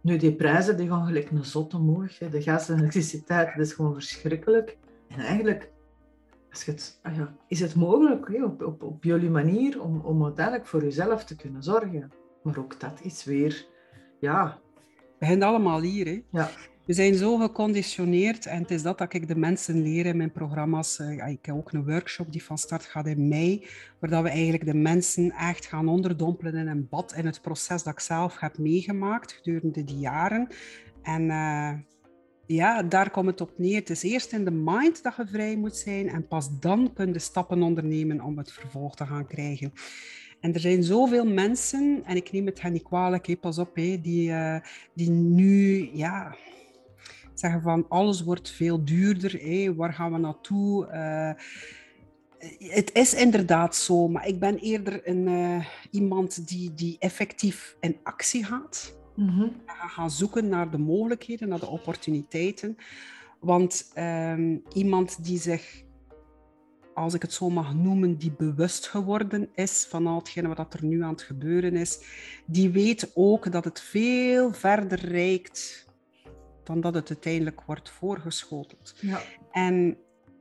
[0.00, 2.18] nu die prijzen die gaan gelijk een zot omhoog.
[2.18, 4.78] Hè, de gas en elektriciteit, dat is gewoon verschrikkelijk.
[5.08, 5.70] En eigenlijk
[6.50, 10.24] als het, ah ja, is het mogelijk hè, op, op, op jullie manier om, om
[10.24, 12.12] uiteindelijk voor jezelf te kunnen zorgen.
[12.42, 13.66] Maar ook dat is weer,
[14.20, 14.58] ja...
[15.18, 16.22] We zijn allemaal hier, hè?
[16.30, 16.50] Ja.
[16.88, 20.32] We zijn zo geconditioneerd en het is dat dat ik de mensen leer in mijn
[20.32, 20.98] programma's.
[20.98, 23.66] Eh, ik heb ook een workshop die van start gaat in mei,
[24.00, 27.92] waar we eigenlijk de mensen echt gaan onderdompelen in een bad in het proces dat
[27.92, 30.48] ik zelf heb meegemaakt gedurende die jaren.
[31.02, 31.72] En uh,
[32.46, 33.78] ja, daar komt het op neer.
[33.78, 37.12] Het is eerst in de mind dat je vrij moet zijn en pas dan kun
[37.12, 39.72] je stappen ondernemen om het vervolg te gaan krijgen.
[40.40, 44.00] En er zijn zoveel mensen, en ik neem het hen niet kwalijk, pas op, hé,
[44.00, 44.56] die, uh,
[44.94, 46.36] die nu ja,
[47.38, 50.86] zeggen van alles wordt veel duurder, hé, waar gaan we naartoe?
[50.86, 51.32] Uh,
[52.72, 57.96] het is inderdaad zo, maar ik ben eerder een, uh, iemand die, die effectief in
[58.02, 58.96] actie gaat.
[59.14, 62.76] Mm gaan zoeken naar de mogelijkheden, naar de opportuniteiten.
[63.40, 65.82] Want um, iemand die zich,
[66.94, 70.84] als ik het zo mag noemen, die bewust geworden is van al hetgene wat er
[70.84, 72.00] nu aan het gebeuren is,
[72.46, 75.87] die weet ook dat het veel verder reikt
[76.68, 78.94] dan dat het uiteindelijk wordt voorgeschoteld.
[79.00, 79.20] Ja.
[79.50, 79.96] En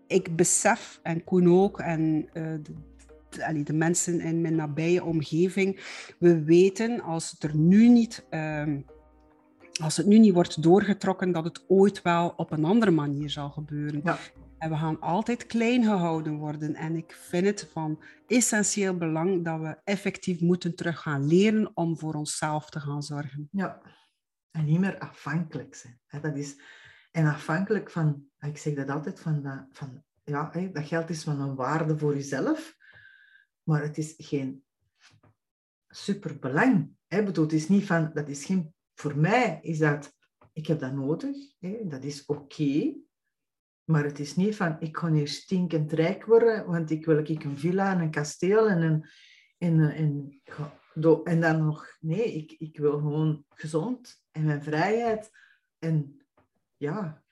[0.08, 5.80] ik besef, en Koen ook, en uh, de mensen in mijn nabije omgeving,
[6.20, 8.82] we weten als het er nu niet, ehm,
[9.82, 13.50] als het nu niet wordt doorgetrokken, dat het ooit wel op een andere manier zal
[13.50, 14.02] gebeuren.
[14.04, 14.18] Ja.
[14.58, 16.76] En we gaan altijd klein gehouden worden.
[16.76, 21.98] En ik vind het van essentieel belang dat we effectief moeten terug gaan leren om
[21.98, 23.48] voor onszelf te gaan zorgen.
[23.52, 23.82] Ja,
[24.58, 26.00] en niet meer afhankelijk zijn.
[26.22, 26.62] Dat is,
[27.12, 31.56] en afhankelijk van, ik zeg dat altijd, van, van ja, dat geld is van een
[31.56, 32.78] waarde voor jezelf
[33.68, 34.64] maar het is geen
[35.88, 36.90] superbelang.
[37.08, 40.14] Bedoel, het is niet van, dat is geen, voor mij is dat,
[40.54, 41.36] ik heb dat nodig,
[41.84, 42.94] dat is oké.
[43.84, 47.44] maar het is niet van, ik ga hier stinkend rijk worden, want ik wil ik
[47.44, 49.10] een villa en een kasteel en een...
[49.58, 50.42] En, en,
[51.24, 55.32] en dan nog, nee, ik, ik wil gewoon gezond en mijn vrijheid
[55.80, 56.22] en
[56.78, 57.24] ja,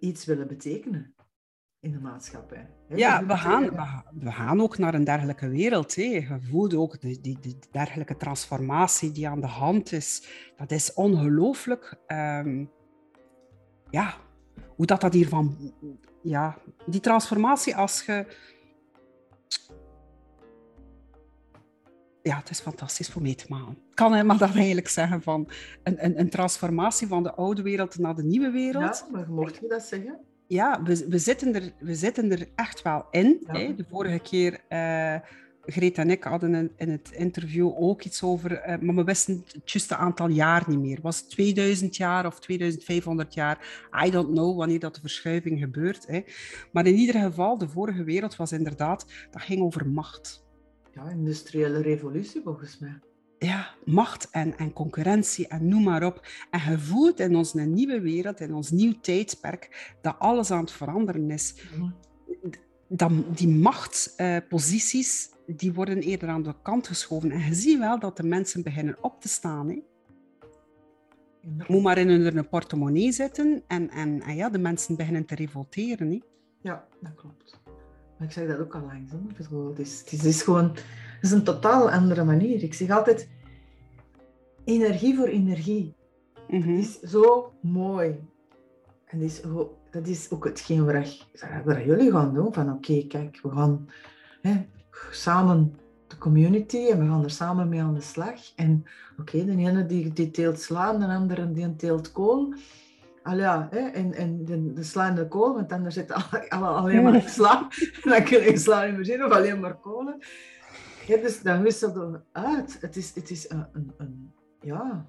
[0.00, 1.14] iets willen betekenen
[1.80, 2.70] in de maatschappij.
[2.88, 3.64] Ja, we gaan,
[4.14, 5.94] we gaan ook naar een dergelijke wereld.
[5.94, 6.02] Hè.
[6.02, 10.28] Je voelt ook die, die, die, dergelijke transformatie die aan de hand is.
[10.56, 11.96] Dat is ongelooflijk.
[12.06, 12.70] Um,
[13.90, 14.14] ja,
[14.76, 15.74] hoe dat dat hiervan...
[16.22, 18.26] Ja, die transformatie als je...
[22.22, 23.78] Ja, het is fantastisch voor mij te maken.
[23.94, 25.48] Kan helemaal dat eigenlijk zeggen van
[25.82, 29.04] een, een, een transformatie van de oude wereld naar de nieuwe wereld.
[29.06, 30.18] Ja, maar mocht je dat zeggen?
[30.50, 33.40] ja, we, we, zitten er, we zitten er echt wel in.
[33.46, 33.74] Hè.
[33.74, 35.14] De vorige keer uh,
[35.64, 39.70] Greet en ik hadden in, het interview ook iets over, uh, maar we wisten het
[39.70, 40.98] juiste aantal jaar niet meer.
[41.02, 43.86] Was het 2000 jaar of 2500 jaar?
[44.06, 46.06] I don't know wanneer dat de verschuiving gebeurt.
[46.06, 46.20] Hè.
[46.72, 50.48] Maar in ieder geval, de vorige wereld was inderdaad, dat ging over macht.
[50.94, 52.98] Ja, industriële revolutie volgens mij.
[53.38, 56.26] Ja, macht en, en concurrentie en noem maar op.
[56.50, 60.72] En je voelt in onze nieuwe wereld, in ons nieuw tijdsperk, dat alles aan het
[60.72, 61.54] veranderen is.
[61.76, 61.90] Mhm.
[62.88, 67.30] Dat, die machtsposities, die worden eerder aan de kant geschoven.
[67.30, 69.68] En je ziet wel dat de mensen beginnen op te staan.
[69.68, 69.82] Hè.
[71.66, 76.10] Moet maar in hun portemonnee zitten en, en, en, ja, de mensen beginnen te revolteren.
[76.10, 76.20] Hè.
[76.60, 77.60] Ja, dat klopt.
[78.20, 79.12] Maar ik zeg dat ook al langs.
[79.68, 80.70] Het is, het is gewoon
[81.20, 82.62] het is een totaal andere manier.
[82.62, 83.28] Ik zeg altijd,
[84.64, 85.94] energie voor energie.
[86.48, 86.76] Mm -hmm.
[86.76, 88.28] Het is zo mooi.
[89.04, 89.42] En dat is,
[89.90, 91.16] dat is ook hetgeen waar,
[91.64, 92.52] waar jullie gaan doen.
[92.52, 93.88] Van oké, kijk, we gaan
[94.40, 94.66] hè,
[95.10, 95.74] samen
[96.06, 98.54] de community en we gaan er samen mee aan de slag.
[98.56, 98.84] En
[99.18, 102.54] oké, de ene die, die teelt slaan, de andere die teelt kool.
[103.22, 107.68] Al hè, en, en de, de slaande kool, want anders zit alle, alleen maar sla.
[108.02, 110.18] En dan kun je sla niet meer zien, of alleen maar kolen.
[111.06, 112.78] Ja, dus dan wisselt het uit.
[112.80, 115.06] Het is, het is een, een, een, ja,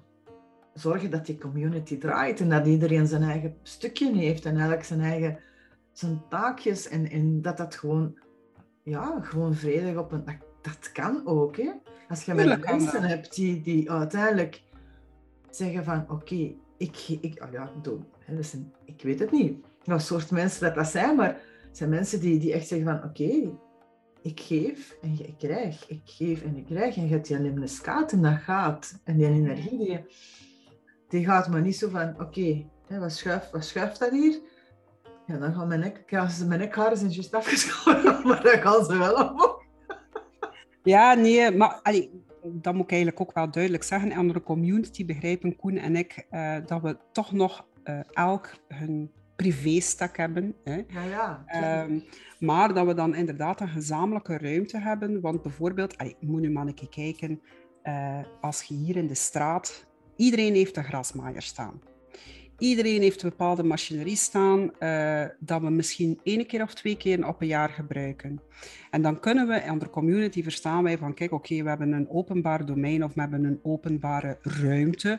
[0.74, 5.00] zorgen dat die community draait en dat iedereen zijn eigen stukje heeft en eigenlijk zijn
[5.00, 5.38] eigen
[5.92, 8.18] zijn taakjes en, en dat dat gewoon,
[8.82, 10.24] ja, gewoon vredig op een...
[10.24, 11.70] Dat, dat kan ook, hè.
[12.08, 14.62] Als je met mensen hebt die, die uiteindelijk
[15.50, 20.02] zeggen van, oké, ik, ik, oh ja, doe, hè, dus ik weet het niet wat
[20.02, 23.58] soort mensen dat, dat zijn, maar het zijn mensen die, die echt zeggen van, oké,
[24.22, 26.96] ik geef en ik krijg, ik geef en ik krijg.
[26.96, 29.00] En je hebt die lemniscaat en dat gaat.
[29.04, 30.04] En die energie, die,
[31.08, 34.40] die gaat maar niet zo van, oké, wat, schuift, wat schuift dat hier?
[35.26, 36.10] Ja, dan gaan mijn nek,
[36.46, 39.60] mijn nekharen zijn juist afgeschoren, maar dan gaan ze wel omhoog.
[40.82, 41.80] Ja, nee, maar
[42.44, 44.12] dat moet ik eigenlijk ook wel duidelijk zeggen.
[44.12, 49.10] Aan de community begrijpen Koen en ik uh, dat we toch nog uh, elk hun
[49.36, 50.54] privéstak hebben.
[50.64, 50.82] Hè.
[50.88, 51.42] Ja, ja.
[51.46, 52.00] Ehm,
[52.38, 55.20] maar dat we dan inderdaad een gezamenlijke ruimte hebben.
[55.20, 57.40] Want bijvoorbeeld, ik moet nu maar een keer kijken,
[57.84, 61.80] uh, als je hier in de straat, iedereen heeft een grasmaaier staan.
[62.62, 67.26] Iedereen heeft een bepaalde machinerie staan uh, dat we misschien één keer of twee keer
[67.26, 68.40] op een jaar gebruiken.
[68.90, 72.66] En dan kunnen we de community verstaan wij van, kijk, oké, we hebben een openbaar
[72.66, 75.18] domein of we hebben een openbare ruimte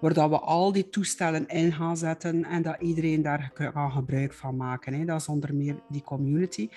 [0.00, 4.32] waar dat we al die toestellen in gaan zetten en dat iedereen daar kan gebruik
[4.32, 4.94] van maken.
[4.94, 5.04] Hè.
[5.04, 6.68] Dat is onder meer die community.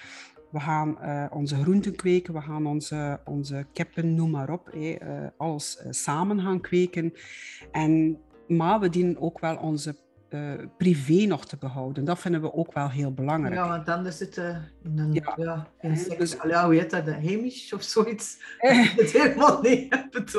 [0.49, 4.95] We gaan uh, onze groenten kweken, we gaan onze, onze kippen, noem maar op, uh,
[5.37, 7.13] alles samen gaan kweken.
[7.71, 8.19] En,
[8.51, 9.95] maar we dienen ook wel onze
[10.33, 12.05] uh, privé nog te behouden.
[12.05, 13.55] Dat vinden we ook wel heel belangrijk.
[13.55, 15.33] Ja, want anders zit uh, in een, ja.
[15.37, 18.37] Ja, in dus, ja, hoe heet dat, de Hamish of zoiets.
[18.97, 19.89] het helemaal niet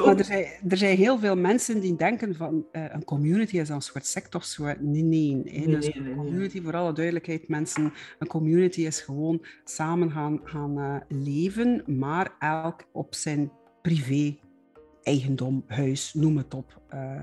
[0.05, 3.69] maar er, zijn, er zijn heel veel mensen die denken van uh, een community is
[3.69, 4.65] een soort sect of zo.
[4.65, 5.43] Nee, nee.
[5.45, 10.41] dus nee, nee een community, voor alle duidelijkheid, mensen, een community is gewoon samen gaan,
[10.45, 14.37] gaan leven, maar elk op zijn privé
[15.03, 16.81] eigendom, huis, noem het op.
[16.95, 17.21] Uh,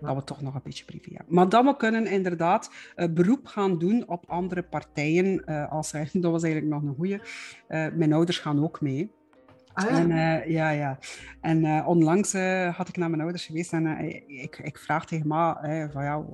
[0.00, 1.34] dat we toch nog een beetje privé hebben.
[1.34, 5.42] Maar dat we kunnen inderdaad uh, beroep gaan doen op andere partijen.
[5.46, 7.20] Uh, als, dat was eigenlijk nog een goede.
[7.96, 9.10] mijn ouders gaan ook mee.
[9.72, 9.98] Ah, ja.
[9.98, 10.08] En,
[10.50, 10.98] ja, ja.
[11.40, 12.32] En onlangs
[12.76, 15.60] had ik naar mijn ouders geweest en ik, ik vraag tegen ma
[15.92, 16.24] van ja,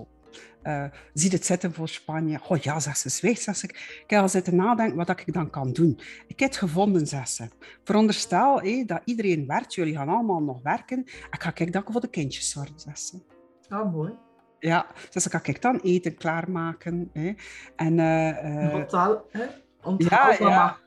[0.63, 2.41] uh, ziet het zitten voor Spanje.
[2.49, 3.67] Oh ja, zegt ze, zwijgt, zegt ze.
[3.67, 6.01] Ik heb al zitten nadenken wat ik dan kan doen.
[6.27, 7.49] Ik heb het gevonden, zegt ze.
[7.85, 10.99] Veronderstel hey, dat iedereen werkt, jullie gaan allemaal nog werken.
[11.31, 13.21] Ik ga kijken dat ik voor de kindjes zorg, zegt ze.
[13.69, 14.13] Oh, mooi.
[14.59, 17.11] Ja, dus dan kan ik dan eten klaarmaken.
[17.13, 17.33] Hè.
[17.77, 19.47] En, uh, Hotel, hè?
[19.83, 20.79] Onthaal, ja, ja.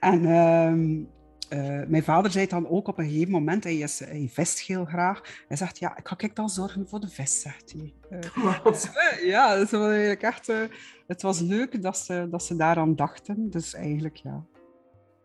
[0.00, 1.06] En uh,
[1.52, 4.84] uh, mijn vader zei dan ook op een gegeven moment, hij, is, hij vist heel
[4.84, 5.44] graag.
[5.48, 7.92] Hij zegt, ja, ik ga ik dan zorgen voor de vis, zegt hij.
[8.36, 10.52] Uh, dus, uh, ja, was eigenlijk echt,
[11.06, 13.50] het was leuk dat ze, dat ze daaraan dachten.
[13.50, 14.44] Dus eigenlijk, ja.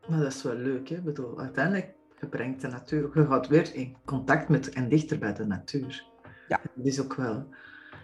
[0.10, 0.96] Maar dat is wel leuk, hè?
[0.96, 5.20] Ik bedoel, uiteindelijk, je brengt de natuur, je gaat weer in contact met en dichter
[5.20, 6.06] bij de natuur.
[6.48, 6.60] Ja.
[6.76, 7.48] Dat is ook wel,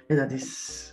[0.07, 0.92] ja, dat is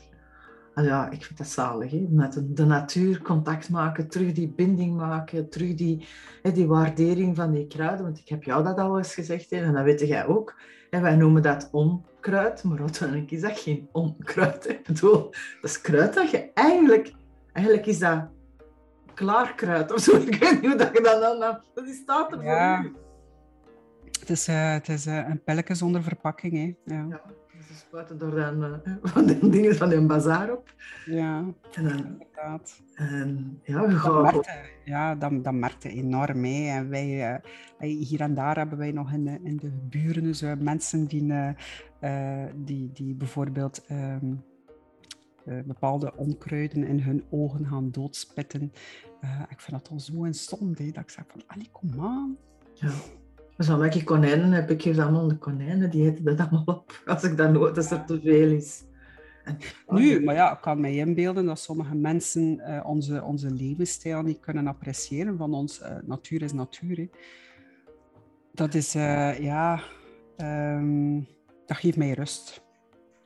[0.75, 1.91] ja, ik vind dat zalig.
[1.91, 2.07] Hè?
[2.09, 6.07] Met de natuur contact maken, terug die binding maken, terug die,
[6.43, 8.05] hè, die waardering van die kruiden.
[8.05, 10.61] Want ik heb jou dat al eens gezegd hè, en dat weet jij ook.
[10.91, 14.65] En wij noemen dat onkruid, maar uiteindelijk is dat geen onkruid.
[14.65, 14.71] Hè?
[14.71, 15.23] Ik bedoel,
[15.61, 17.13] dat is kruid dat je eigenlijk...
[17.53, 18.29] Eigenlijk is dat
[19.15, 20.17] klaarkruid of zo.
[20.27, 21.61] Ik weet niet hoe dat je dat dan...
[21.75, 22.77] Dat staat er ja.
[22.77, 22.95] voor u.
[24.21, 26.53] Het is, uh, het is uh, een pelletje zonder verpakking.
[26.53, 26.95] Hè?
[26.95, 27.07] Ja.
[27.09, 27.21] ja
[27.71, 30.75] ze spuiten door dan, uh, van de dingen van hun bazaar op.
[31.05, 32.83] Ja, en dan, inderdaad.
[32.95, 34.51] En, ja, we gaan merkte,
[34.85, 36.45] ja, dat, dat merkte enorm.
[36.45, 36.69] Hè.
[36.69, 37.41] En wij,
[37.79, 41.25] uh, hier en daar hebben wij nog in de, in de buren uh, mensen die,
[41.25, 44.45] uh, die, die bijvoorbeeld um,
[45.45, 48.73] bepaalde onkruiden in hun ogen gaan doodspitten.
[49.49, 52.37] ik vind dat al zo een hè, dat ik zeg van, allee, kom aan.
[52.75, 52.91] Ja.
[53.61, 57.03] Maar zo welke konijnen heb ik hier allemaal de konijnen, die eten dat allemaal op
[57.07, 58.85] als ik dat nooit, als er te veel is.
[59.45, 64.23] En, nu, maar ja, ik kan mij inbeelden dat sommige mensen uh, onze, onze levensstijl
[64.23, 65.81] niet kunnen appreciëren van ons.
[65.81, 66.97] Uh, natuur is natuur.
[66.97, 67.11] Hè.
[68.53, 69.81] Dat is, uh, ja,
[70.37, 71.27] um,
[71.67, 72.63] dat geeft mij rust.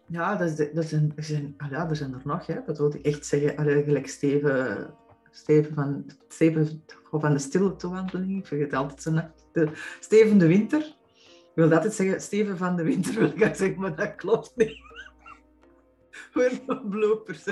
[0.07, 2.57] Ja, dat, is de, dat zijn, er, zijn, ah ja, er zijn er nog, hè.
[2.67, 3.57] dat wil ik echt zeggen.
[3.57, 4.95] Allee, gelijk Steven,
[5.31, 9.31] Steven, van, Steven van de stille toewandeling, ik vergeet altijd zijn naam.
[9.55, 9.69] De,
[10.01, 10.81] Steven de Winter.
[10.81, 14.83] Ik wil altijd zeggen, Steven van de Winter wil ik zeggen, maar dat klopt niet.
[16.33, 17.45] Weer een bloopers.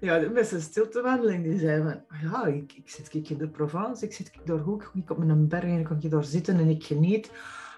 [0.00, 4.04] ja, met zijn stiltewandeling, die zei van, ja, ik, ik zit ik in de Provence,
[4.04, 6.84] ik zit door hoek, ik op mijn berg en ik kan daar zitten en ik
[6.84, 7.30] geniet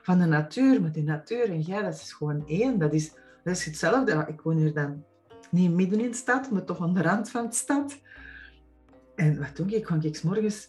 [0.03, 0.83] van de natuur.
[0.83, 2.79] Met die natuur en jij, dat is gewoon één.
[2.79, 3.13] Dat is,
[3.45, 4.25] dat is hetzelfde.
[4.29, 5.05] Ik woon hier dan
[5.51, 8.01] niet midden in de stad, maar toch aan de rand van de stad.
[9.15, 9.73] En wat doe ik?
[9.73, 10.69] Ik kwam ik morgens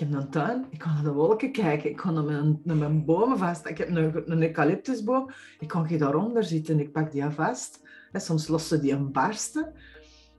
[0.00, 3.04] heb een tuin, ik kan naar de wolken kijken, ik kan naar mijn, naar mijn
[3.04, 3.66] bomen vast.
[3.66, 7.80] Ik heb een, een eucalyptusboom, ik kan hier daaronder zitten, ik pak die vast.
[8.12, 9.72] En soms lossen die een barsten.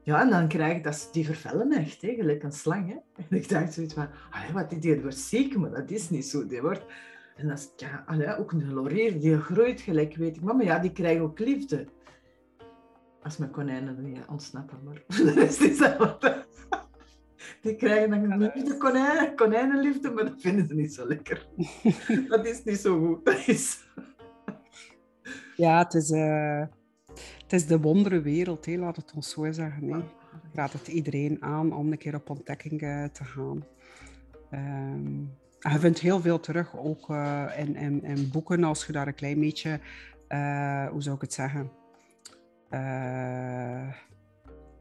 [0.03, 2.87] Ja, en dan krijg ik dat, die vervellen echt, gelijk een slang.
[2.87, 2.95] Hè.
[3.15, 4.07] En ik dacht zoiets van,
[4.53, 6.47] wat, die, wordt ziek, maar dat is niet zo.
[6.47, 6.85] Die wordt...
[7.35, 10.41] En is, ja, ook een laurier, die groeit gelijk, weet ik.
[10.41, 11.87] Maar, ja, die krijgen ook liefde.
[13.23, 16.19] Als mijn konijnen niet ontsnappen, maar de rest is dat
[17.61, 21.47] die krijgen dan liefde, konijn, konijnenliefde, maar dat vinden ze niet zo lekker.
[22.29, 23.25] dat is niet zo goed.
[23.25, 23.79] Dat is...
[25.55, 26.63] Ja, het is, uh,
[27.41, 29.91] het is de wondere wereld, hè, laat het ons zo zeggen.
[29.91, 29.97] Hè.
[29.97, 33.65] Ik raad het iedereen aan om een keer op ontdekking uh, te gaan.
[34.53, 39.07] Um, je vindt heel veel terug, ook uh, in, in, in, boeken, als je daar
[39.07, 39.79] een klein beetje,
[40.91, 41.71] hoe zou ik het zeggen?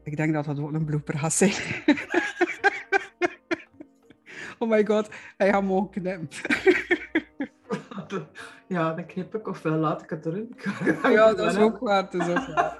[0.03, 1.53] ik denk dat dat ook een blooper gaat zijn.
[4.61, 6.27] Oh my god, hij gaat mogen knippen.
[8.67, 10.55] ja, dan knip ik ofwel laat ik het erin.
[11.15, 12.09] ja, dat is ook waar.
[12.11, 12.79] Dat is ook waar.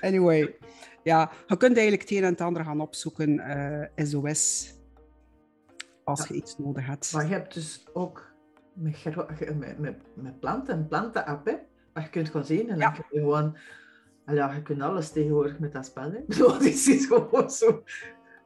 [0.00, 0.56] Anyway,
[1.02, 4.74] ja, je kunt eigenlijk het een en het ander gaan opzoeken, uh, eh, SOS,
[6.04, 7.12] als je iets nodig hebt.
[7.12, 8.32] Maar je hebt dus ook
[8.72, 9.04] met,
[9.58, 11.46] met, met, met planten, een plantenapp,
[11.94, 13.56] je kunt gewoon zien en dan kun je gewoon...
[14.26, 16.12] Ja, je kunt alles tegenwoordig met dat spel.
[16.12, 16.20] Hè.
[16.38, 17.82] Dat is gewoon zo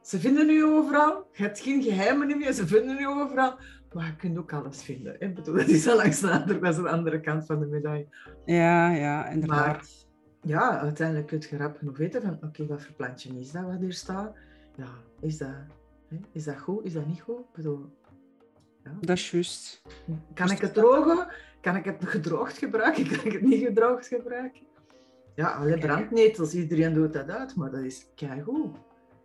[0.01, 1.27] ze vinden u overal.
[1.31, 2.53] Je hebt geen geheimen meer.
[2.53, 3.57] Ze vinden u overal.
[3.93, 5.15] Maar je kunt ook alles vinden.
[5.19, 7.65] Ik bedoel, dat is al langs de andere, dat is de andere kant van de
[7.65, 8.07] medaille.
[8.45, 9.65] Ja, ja, inderdaad.
[9.65, 9.85] Maar
[10.41, 13.79] ja, uiteindelijk kun je rap genoeg weten van oké, wat voor plantje is dat wat
[13.79, 14.35] hier staat?
[14.75, 15.49] Ja, is dat,
[16.07, 16.17] hè?
[16.31, 16.85] is dat goed?
[16.85, 17.39] Is dat niet goed?
[17.39, 17.89] Ik bedoel,
[18.83, 18.91] ja.
[18.99, 19.81] Dat is juist.
[20.33, 21.27] Kan ik het drogen?
[21.61, 23.07] Kan ik het gedroogd gebruiken?
[23.17, 24.61] Kan ik het niet gedroogd gebruiken?
[25.35, 28.07] Ja, alle brandnetels, iedereen doet dat uit, maar dat is
[28.43, 28.77] goed.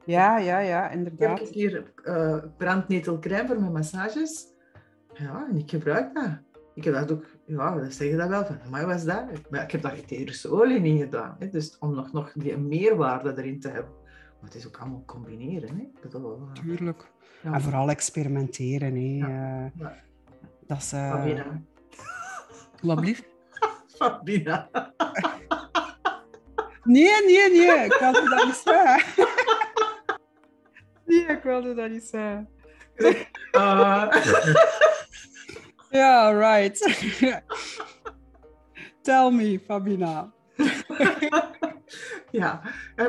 [0.07, 1.41] Ja, ja, ja, inderdaad.
[1.41, 4.47] Ik heb hier uh, brandnetelcrème voor mijn massages.
[5.15, 6.39] Ja, en ik gebruik dat.
[6.75, 9.25] Ik heb dat ook, ja, dat zeggen dat wel, van, maar was dat?
[9.51, 11.37] Maar ik heb daar etherische olie in gedaan.
[11.39, 13.93] Hè, dus om nog, nog die meerwaarde erin te hebben.
[14.41, 15.77] Maar het is ook allemaal combineren.
[15.77, 15.89] Hè.
[16.03, 17.11] Bedoel, uh, Tuurlijk.
[17.43, 17.53] Ja.
[17.53, 18.95] En vooral experimenteren.
[18.95, 19.27] Hè.
[19.27, 19.65] Ja.
[19.65, 19.95] Uh, ja.
[20.67, 20.93] Dat is...
[20.93, 21.11] Uh...
[21.11, 21.63] Fabina.
[22.83, 23.25] Wat blieft?
[23.97, 24.69] Fabina.
[26.85, 27.85] nee, nee, nee.
[27.85, 28.55] Ik had het dat niet
[31.07, 32.49] ik wilde dat zeggen.
[33.53, 34.11] Uh.
[35.91, 36.79] ja, right.
[39.03, 40.33] Tell me, Fabina.
[42.31, 42.63] ja,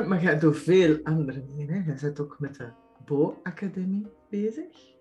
[0.06, 1.68] maar jij doet veel andere dingen.
[1.68, 1.82] Hè?
[1.86, 2.68] Jij zit ook met de
[3.04, 4.96] Bo-academie bezig.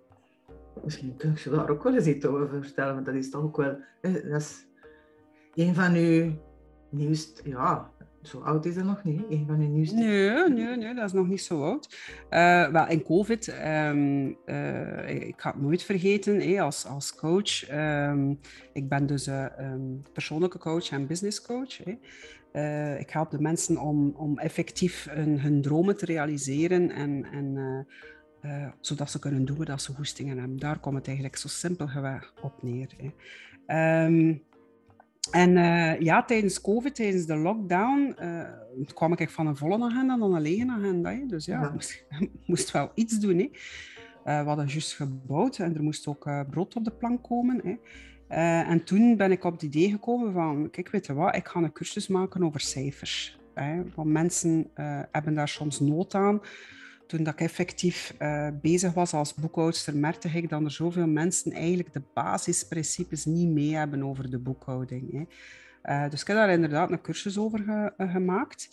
[0.83, 3.57] Misschien kun je daar ook wel eens iets over vertellen, want dat is toch ook
[3.57, 3.81] wel...
[4.01, 4.67] Dat is
[5.53, 6.33] een van uw
[6.89, 7.49] nieuwste...
[7.49, 7.91] Ja,
[8.27, 9.95] zo oud is dat nog niet, een van de nieuwste.
[9.95, 11.97] Nee, nee, nee, dat is nog niet zo oud.
[12.29, 17.71] Uh, wel, in COVID, um, uh, ik ga het nooit vergeten, als, als coach.
[17.71, 18.39] Um,
[18.73, 21.79] ik ben dus uh, um, persoonlijke coach en business coach.
[22.99, 27.87] Ik help de mensen om, om effectief hun, dromen te realiseren en, en
[28.79, 30.57] zodat ze kunnen doen wat ze goestingen hebben.
[30.57, 31.87] Daar komt het eigenlijk zo simpel
[32.41, 32.89] op neer.
[35.31, 38.41] En uh, ja, tijdens COVID, tijdens de lockdown, uh,
[38.93, 41.11] kwam ik van een volle agenda dan een lege agenda.
[41.11, 41.25] Hè.
[41.25, 41.69] Dus ja, ja.
[41.69, 42.05] Moest,
[42.45, 43.37] moest wel iets doen.
[43.37, 43.43] Hè.
[43.43, 47.61] Uh, we hadden juist gebouwd en er moest ook brood op de plank komen.
[47.63, 47.75] Hè.
[48.61, 51.59] En toen ben ik op het idee gekomen van, kijk, weet je wat, ik ga
[51.59, 53.39] een cursus maken over cijfers.
[53.53, 53.83] Hè?
[53.95, 54.69] Want mensen
[55.11, 56.41] hebben daar soms nood aan.
[57.07, 61.51] Toen dat ik effectief uh, bezig was als boekhoudster, merkte ik dat er zoveel mensen
[61.51, 65.11] eigenlijk de basisprincipes niet mee hebben over de boekhouding.
[65.11, 65.25] Hè?
[66.09, 68.69] dus ik heb daar inderdaad een cursus over ge gemaakt.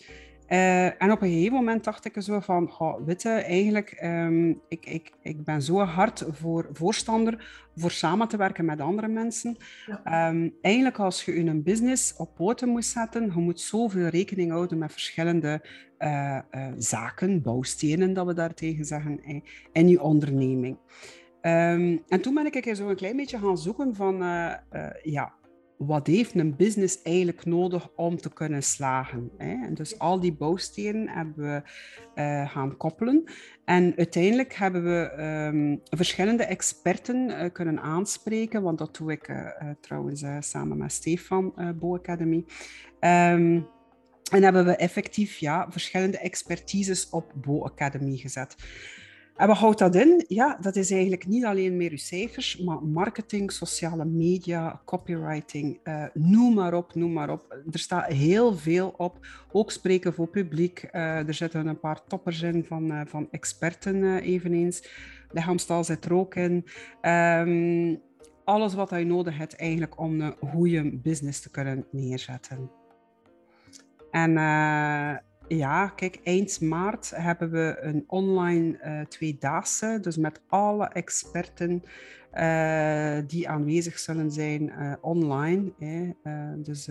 [0.49, 4.85] Uh, en op een gegeven moment dacht ik zo van, oh, je, eigenlijk, um, ik,
[4.85, 9.57] ik, ik ben zo hard voor voorstander voor samen te werken met andere mensen.
[9.85, 10.29] Ja.
[10.29, 14.77] Um, eigenlijk als je een business op poten moet zetten, je moet zoveel rekening houden
[14.77, 15.65] met verschillende
[15.99, 19.19] uh, uh, zaken, bouwstenen, dat we daar tegen zeggen,
[19.71, 20.77] in je onderneming.
[21.41, 24.15] Um, en toen ben ik zo een klein beetje gaan zoeken van,
[25.03, 25.33] ja,
[25.77, 29.31] wat heeft een business eigenlijk nodig om te kunnen slagen?
[29.37, 29.65] Hè?
[29.65, 31.61] En dus al die bouwstenen hebben we
[32.21, 33.23] uh, gaan koppelen.
[33.65, 35.23] En uiteindelijk hebben we
[35.53, 39.47] um, verschillende experten uh, kunnen aanspreken, want dat doe ik uh,
[39.79, 42.45] trouwens samen met Stefan, Bo Academy.
[42.99, 43.67] Um,
[44.31, 48.55] en hebben we effectief ja, verschillende expertises op Bo Academy gezet.
[49.35, 50.25] En wat houdt dat in?
[50.27, 56.05] Ja, dat is eigenlijk niet alleen meer uw cijfers, maar marketing, sociale media, copywriting, uh,
[56.13, 57.61] noem maar op, noem maar op.
[57.71, 59.27] Er staat heel veel op.
[59.51, 60.89] Ook spreken voor publiek.
[60.91, 64.89] Uh, er zitten een paar toppers in van, uh, van experten eveneens.
[65.31, 66.65] Lichaamstaal zit er ook in.
[67.01, 68.01] Um,
[68.43, 72.71] alles wat je nodig hebt eigenlijk om een goede business te kunnen neerzetten.
[74.11, 74.37] En
[75.47, 81.83] ja, kijk, eind maart hebben we een online uh, tweedaagse, dus met alle experten
[82.33, 85.71] uh, die aanwezig zullen zijn uh, online.
[86.57, 86.85] Dus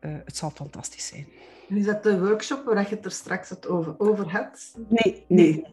[0.00, 1.26] het zal fantastisch zijn.
[1.68, 4.74] En is dat de workshop waar je het er straks het over, over hebt?
[4.88, 5.64] Nee, nee.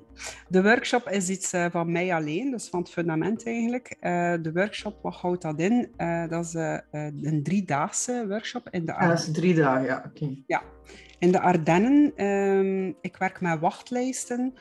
[0.48, 3.98] De workshop is iets van mij alleen, dus van het fundament eigenlijk.
[4.42, 5.92] de workshop, wat houdt dat in?
[6.30, 6.54] dat is
[7.22, 10.04] een driedaagse workshop in de ah, dat is drie dagen, ja.
[10.06, 10.36] oké.
[10.48, 10.62] Ja,
[11.20, 14.54] in de Ardennen, um, ik werk met wachtlijsten.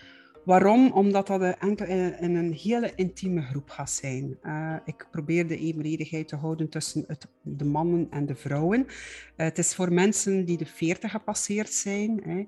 [0.45, 0.93] Waarom?
[0.93, 4.39] Omdat dat enkel in een hele intieme groep gaat zijn.
[4.43, 8.81] Uh, ik probeer de evenredigheid te houden tussen het, de mannen en de vrouwen.
[8.81, 8.87] Uh,
[9.37, 12.23] het is voor mensen die de 40 gepasseerd zijn.
[12.25, 12.47] Hè.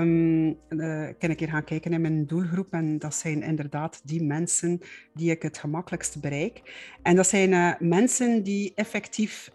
[0.00, 4.22] Um, uh, kan ik hier gaan kijken in mijn doelgroep en dat zijn inderdaad die
[4.22, 4.80] mensen
[5.14, 6.62] die ik het gemakkelijkst bereik.
[7.02, 9.50] En dat zijn mensen die effectief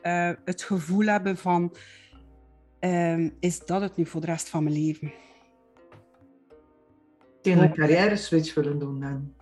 [0.46, 1.76] het gevoel hebben van
[2.80, 5.12] um, is dat het nu voor de rest van mijn leven.
[7.42, 9.34] Tegen een carrière switch willen doen dan?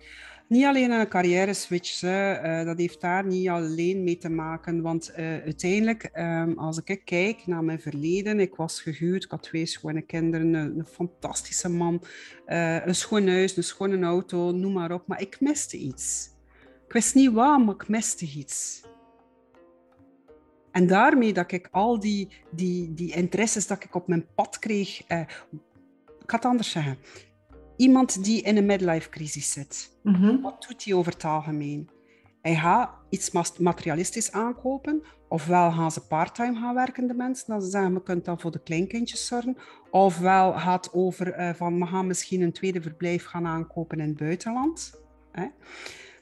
[0.48, 4.82] Niet alleen een carrière switch, uh, dat heeft daar niet alleen mee te maken.
[4.82, 9.42] Want uh, uiteindelijk, um, als ik kijk naar mijn verleden, ik was gehuwd, ik had
[9.42, 12.02] twee schone kinderen, een, een fantastische man,
[12.46, 15.06] uh, een schoon huis, een schone auto, noem maar op.
[15.06, 16.30] Maar ik miste iets.
[16.86, 18.82] Ik wist niet waar, maar ik miste iets.
[20.70, 25.02] En daarmee dat ik al die, die, die interesses dat ik op mijn pad kreeg,
[25.06, 25.20] eh,
[26.20, 26.98] ik ga het anders zeggen.
[27.78, 30.40] Iemand die in een midlife crisis zit, mhm.
[30.40, 31.88] wat doet hij over het algemeen?
[32.42, 37.70] Hij gaat iets materialistisch aankopen, ofwel gaan ze parttime gaan werken, de mensen, dan ze
[37.70, 39.56] zeggen, we kunnen dan voor de kleinkindjes zorgen,
[39.90, 44.16] ofwel gaat over uh, van, we gaan misschien een tweede verblijf gaan aankopen in het
[44.16, 45.00] buitenland.
[45.32, 45.46] Hè?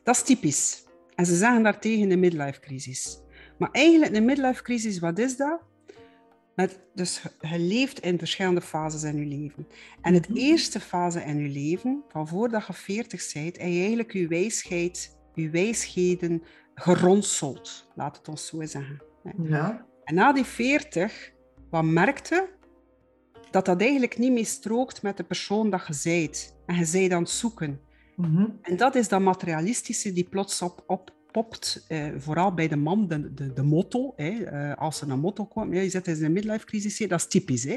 [0.02, 0.84] Dat is typisch.
[1.14, 3.18] En ze zeggen daartegen de midlife crisis.
[3.58, 5.60] Maar eigenlijk een midlife crisis, wat is dat?
[6.56, 9.66] Met, dus je leeft in verschillende fases in je leven.
[10.02, 10.38] En het mhm.
[10.38, 15.18] eerste fase in je leven, van voordat je 40 bent, en je eigenlijk je wijsheid,
[15.34, 16.42] je wijsheden
[16.74, 19.02] geronseld, laat het ons zo zeggen.
[19.42, 19.86] Ja.
[20.04, 21.32] En na die 40,
[21.70, 22.48] wat merkte
[23.50, 26.56] dat dat eigenlijk niet meer strookt met de persoon dat je bent.
[26.66, 27.80] En je bent aan het zoeken.
[28.16, 31.15] Mm En dat is dat materialistische die plots op, op
[31.88, 34.12] eh, vooral bij de man, de, de, de motto.
[34.16, 37.20] Hè, eh, als er een motto komt, ja, je zit in een midlife crisis, dat
[37.20, 37.64] is typisch.
[37.64, 37.74] Hè.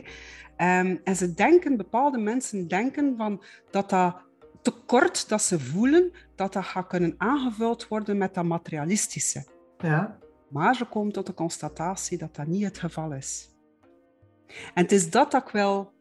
[0.80, 4.16] Um, en ze denken, bepaalde mensen denken van dat dat
[4.62, 9.46] tekort dat ze voelen, dat dat gaat kunnen aangevuld worden met dat materialistische.
[9.78, 10.18] Ja.
[10.50, 13.50] Maar ze komen tot de constatatie dat dat niet het geval is.
[14.48, 15.92] En het is dat dat ik wel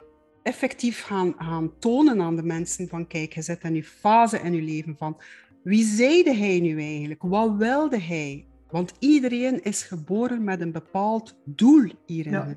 [0.42, 4.52] effectief gaan, gaan tonen aan de mensen van kijk, je zit in die fase in
[4.52, 5.16] je leven van
[5.62, 7.22] wie zeide hij nu eigenlijk?
[7.22, 8.46] Wat wilde hij?
[8.70, 12.32] Want iedereen is geboren met een bepaald doel hierin.
[12.32, 12.56] Ja,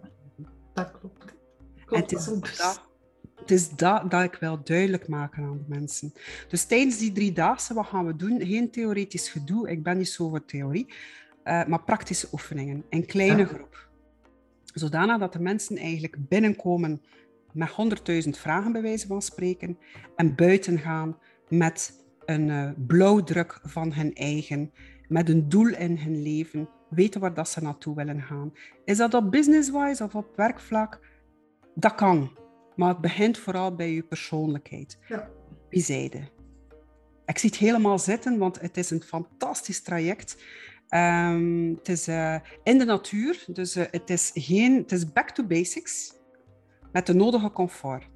[0.74, 1.36] dat klopt.
[1.86, 2.90] het is dat,
[3.36, 6.14] het is dat dat ik wil duidelijk maken aan de mensen.
[6.48, 8.42] Dus tijdens die drie dagen, wat gaan we doen?
[8.42, 10.88] Geen theoretisch gedoe, ik ben niet zo voor theorie,
[11.44, 13.90] uh, maar praktische oefeningen in kleine groep.
[14.74, 17.02] Zodanig dat de mensen eigenlijk binnenkomen
[17.52, 17.70] met
[18.24, 19.78] 100.000 vragen bij wijze van spreken
[20.16, 21.18] en buiten gaan
[21.50, 22.01] met
[22.32, 24.72] een uh, blauwdruk van hun eigen
[25.08, 28.54] met een doel in hun leven, weten waar dat ze naartoe willen gaan.
[28.86, 31.00] Is dat op business-wise of op werkvlak?
[31.76, 32.32] Dat kan.
[32.76, 34.98] Maar het begint vooral bij je persoonlijkheid.
[35.08, 35.30] Ja.
[35.70, 36.20] Wie zijde?
[37.26, 40.44] Ik zie het helemaal zitten, want het is een fantastisch traject.
[40.90, 45.30] Um, het is uh, in de natuur, dus uh, het, is geen, het is back
[45.30, 46.14] to basics
[46.92, 48.08] met de nodige comfort.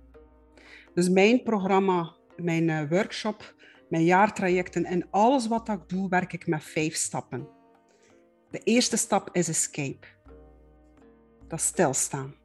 [0.93, 3.54] Dus mijn programma, mijn uh, workshop,
[3.95, 7.47] mijn jaartrajecten en alles wat ik doe, werk ik met vijf stappen.
[8.51, 10.07] De eerste stap is escape.
[11.47, 12.35] Dat is stilstaan.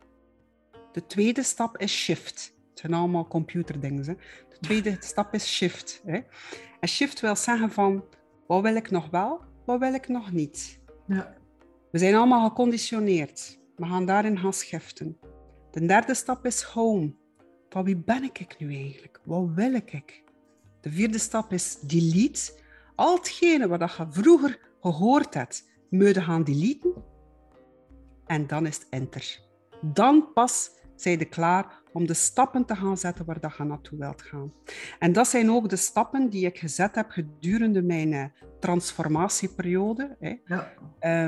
[0.93, 2.55] De tweede stap is shift.
[2.71, 4.05] Het zijn allemaal computerdingen.
[4.05, 4.15] Hè?
[4.49, 6.03] De tweede stap is shift.
[6.05, 6.21] Hè?
[6.81, 8.05] En shift wil zeggen van,
[8.47, 10.81] wat wil ik nog wel, wat wil ik nog niet?
[11.07, 11.35] Ja.
[11.91, 13.59] We zijn allemaal geconditioneerd.
[13.77, 15.19] We gaan daarin gaan schiften.
[15.71, 17.15] De derde stap is home.
[17.69, 19.21] Van wie ben ik nu eigenlijk?
[19.25, 20.29] Wat wil ik?
[20.81, 22.53] De vierde stap is delete.
[22.95, 27.05] Al hetgene wat je vroeger gehoord hebt, moet je gaan deleten.
[28.27, 29.41] En dan is het enter.
[29.81, 33.99] Dan pas zijn je klaar om de stappen te gaan zetten waar dat je naartoe
[33.99, 34.53] wilt gaan.
[34.99, 38.25] En dat zijn ook de stappen die ik gezet heb gedurende mijn eh,
[38.61, 40.17] transformatieperiode.
[40.21, 40.35] Hè.
[40.45, 40.73] Ja.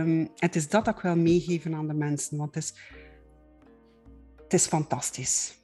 [0.00, 2.74] Um, het is dat dat ik wil meegeven aan de mensen, want het is,
[4.42, 5.60] het is fantastisch.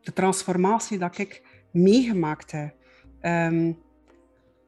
[0.00, 1.42] De transformatie dat ik
[1.72, 2.74] meegemaakt heb,
[3.22, 3.78] um,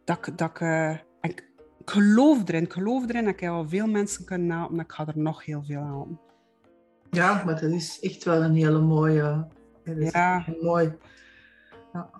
[0.04, 4.24] dat, dat uh, ik, ik geloof erin, ik geloof erin dat ik al veel mensen
[4.24, 6.20] kan na, maar ik ga er nog heel veel aan.
[7.10, 9.46] Ja, maar dat is echt wel een hele mooie.
[9.84, 10.44] ja.
[10.60, 10.92] mooi.
[11.92, 12.10] Ja.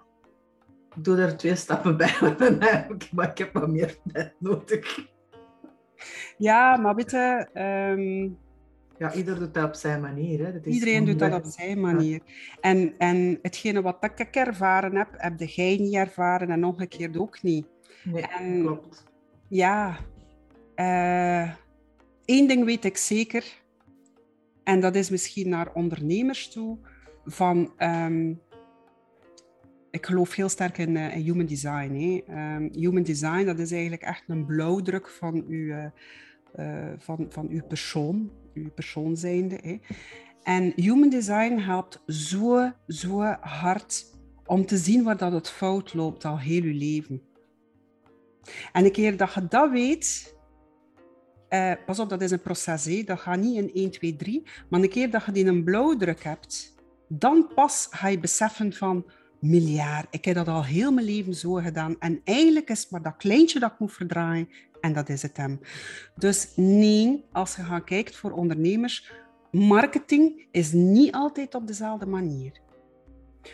[0.95, 2.17] Ik doe er twee stappen bij,
[3.13, 5.07] maar ik heb wat meer tijd nodig.
[6.37, 7.49] Ja, maar weet je...
[7.97, 8.39] Um...
[8.99, 10.45] Ja, ieder doet dat op zijn manier.
[10.45, 10.53] Hè.
[10.53, 12.21] Dat is Iedereen doet dat op zijn manier.
[12.61, 17.67] En, en hetgene wat ik ervaren heb, heb jij niet ervaren en omgekeerd ook niet.
[18.05, 19.05] Nee, en, klopt.
[19.49, 19.99] Ja.
[20.77, 21.53] Uh,
[22.25, 23.45] één ding weet ik zeker.
[24.65, 26.79] En dat is misschien naar ondernemers toe.
[27.25, 28.41] Van, um,
[29.91, 31.95] ik geloof heel sterk in, uh, in human design.
[31.95, 32.23] Hè.
[32.57, 35.91] Um, human design, dat is eigenlijk echt een blauwdruk van uw,
[36.59, 38.31] uh, van, van uw persoon,
[38.75, 39.59] persoon zijnde.
[39.63, 39.79] Hè.
[40.43, 44.05] En human design helpt zo, zo hard
[44.47, 47.23] om te zien waar dat het fout loopt al heel je leven.
[48.73, 50.37] En een keer dat je dat weet,
[51.51, 53.03] uh, pas op, dat is een proces, hè.
[53.03, 54.43] dat gaat niet in 1, 2, 3.
[54.69, 56.75] Maar een keer dat je die een blauwdruk hebt,
[57.09, 59.05] dan pas ga je beseffen van,
[59.41, 61.97] miljard, ik heb dat al heel mijn leven zo gedaan.
[61.99, 64.49] En eigenlijk is maar dat kleintje dat ik moet verdraaien
[64.81, 65.61] en dat is het hem.
[66.15, 69.13] Dus nee, als je gaat kijken voor ondernemers,
[69.51, 72.61] marketing is niet altijd op dezelfde manier.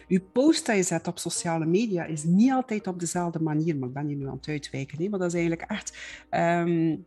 [0.08, 3.88] Uw post dat je zet op sociale media is niet altijd op dezelfde manier, maar
[3.88, 5.08] ik ben hier nu aan het uitwijken, hè?
[5.08, 5.96] maar dat is eigenlijk echt...
[6.30, 7.06] Um,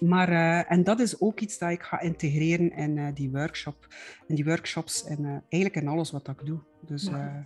[0.00, 3.86] maar, uh, en dat is ook iets dat ik ga integreren in uh, die workshop,
[4.26, 6.58] in die workshops en uh, eigenlijk in alles wat ik doe.
[6.80, 7.44] Dus, ja.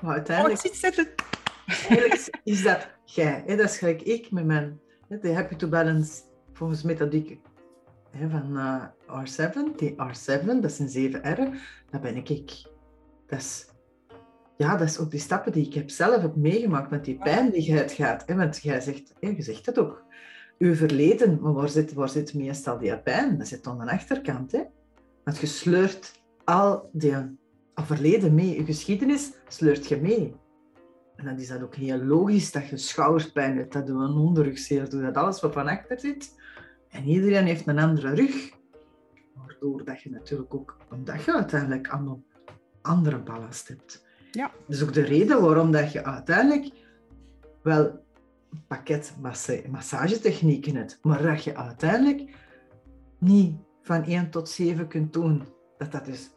[0.00, 1.08] maar uiteindelijk, oh, zitten.
[1.66, 3.56] eigenlijk is dat jij, hè?
[3.56, 4.80] dat is gelijk ik met mijn
[5.18, 7.38] de happy to balance volgens methodiek
[8.28, 8.58] van
[9.06, 11.58] R7, die R7, dat een 7 R,
[11.90, 12.26] dat ben ik.
[13.26, 13.66] Dat is,
[14.56, 17.50] ja, dat is ook die stappen die ik heb zelf heb meegemaakt met die pijn
[17.50, 18.22] die je uitgaat.
[18.26, 18.34] Hè?
[18.34, 20.04] Want jij zegt, hè, je zegt het ook,
[20.58, 23.38] uw verleden, maar waar zit, waar zit meestal die pijn?
[23.38, 24.52] Dat zit aan de achterkant.
[24.52, 24.62] Hè?
[25.24, 27.38] Want je sleurt al die
[27.74, 28.56] verleden mee.
[28.56, 30.34] Je geschiedenis sleurt je mee.
[31.20, 34.90] En dan is dat ook heel logisch dat je schouderpijn hebt, dat je een onderrugzeer
[34.90, 36.34] doet, dat alles wat van achter zit.
[36.88, 38.50] En iedereen heeft een andere rug.
[39.34, 42.22] Waardoor dat je natuurlijk ook, omdat je uiteindelijk allemaal
[42.82, 44.04] andere ballast hebt.
[44.30, 44.50] Ja.
[44.66, 46.74] Dat is ook de reden waarom dat je uiteindelijk
[47.62, 48.04] wel
[48.66, 49.14] pakket
[49.70, 52.34] massagetechnieken hebt, maar dat je uiteindelijk
[53.18, 55.42] niet van 1 tot 7 kunt doen.
[55.78, 56.30] Dat dat is,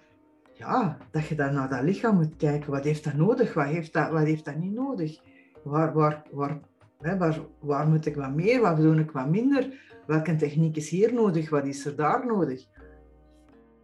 [0.67, 2.71] ja, dat je dan naar dat lichaam moet kijken.
[2.71, 3.53] Wat heeft dat nodig?
[3.53, 5.19] Wat heeft dat, wat heeft dat niet nodig?
[5.63, 6.59] Waar, waar, waar,
[6.99, 8.61] hè, waar, waar moet ik wat meer?
[8.61, 9.81] Wat doe ik wat minder?
[10.07, 11.49] Welke techniek is hier nodig?
[11.49, 12.67] Wat is er daar nodig?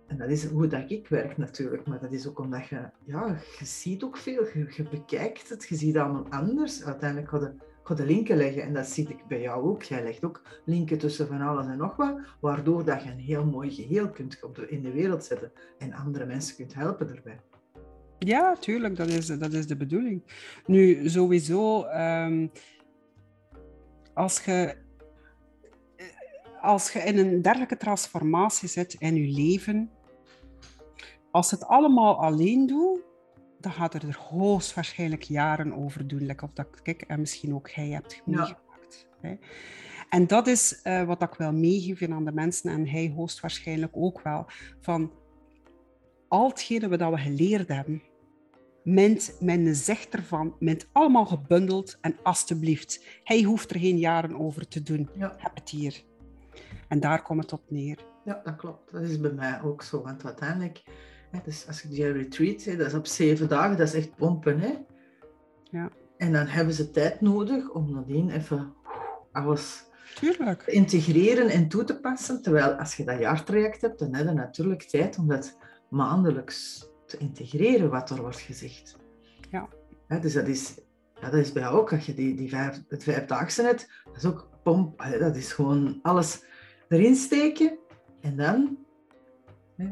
[0.07, 3.37] En dat is hoe dat ik werk natuurlijk, maar dat is ook omdat je, ja,
[3.59, 6.83] je ziet ook veel, je, je bekijkt het, je ziet allemaal anders.
[6.83, 7.61] Uiteindelijk hadden
[7.97, 8.63] de linken leggen.
[8.63, 9.83] En dat zie ik bij jou ook.
[9.83, 13.45] Jij legt ook linken tussen van alles en nog wat, waardoor dat je een heel
[13.45, 17.39] mooi geheel kunt in de wereld zetten en andere mensen kunt helpen erbij.
[18.19, 20.23] Ja, tuurlijk, dat is, dat is de bedoeling.
[20.65, 22.47] Nu, sowieso, ehm,
[24.13, 24.75] als, je,
[26.61, 29.91] als je in een dergelijke transformatie zit in je leven,
[31.31, 32.99] als het allemaal alleen doet,
[33.59, 36.25] dan gaat er, er hoogstwaarschijnlijk jaren over doen.
[36.25, 39.07] Like of dat ik en misschien ook jij hebt meegemaakt.
[39.21, 39.37] Hè.
[40.09, 43.91] En dat is uh, wat ik wel meegeef aan de mensen, en hij host waarschijnlijk
[43.95, 44.45] ook wel,
[44.79, 45.11] van
[46.27, 48.01] al hetgene wat we geleerd hebben,
[48.83, 54.67] Mint, men zegt ervan, mint allemaal gebundeld en alstublieft, hij hoeft er geen jaren over
[54.67, 55.09] te doen.
[55.15, 55.35] Ja.
[55.37, 56.03] Heb het hier.
[56.87, 57.97] En daar komt het op neer.
[58.25, 58.91] Ja, dat klopt.
[58.91, 60.01] Dat is bij mij ook zo.
[60.01, 60.83] Want uiteindelijk,
[61.43, 64.59] dus als ik die retreat, hè, dat is op zeven dagen, dat is echt pompen.
[64.59, 64.73] Hè?
[65.63, 65.89] Ja.
[66.17, 68.73] En dan hebben ze tijd nodig om nadien even
[69.31, 69.83] alles
[70.15, 70.61] Tuurlijk.
[70.61, 72.41] te integreren en toe te passen.
[72.41, 75.57] Terwijl als je dat jaartraject hebt, dan heb je natuurlijk tijd om dat
[75.89, 78.97] maandelijks te integreren wat er wordt gezegd.
[79.51, 79.69] Ja.
[80.19, 80.79] dus dat is,
[81.13, 84.15] ja, dat is bij jou ook, als je die, die vijf, het vijfdaagse hebt, dat
[84.15, 86.43] is ook pomp, dat is gewoon alles
[86.87, 87.77] erin steken
[88.21, 88.77] en dan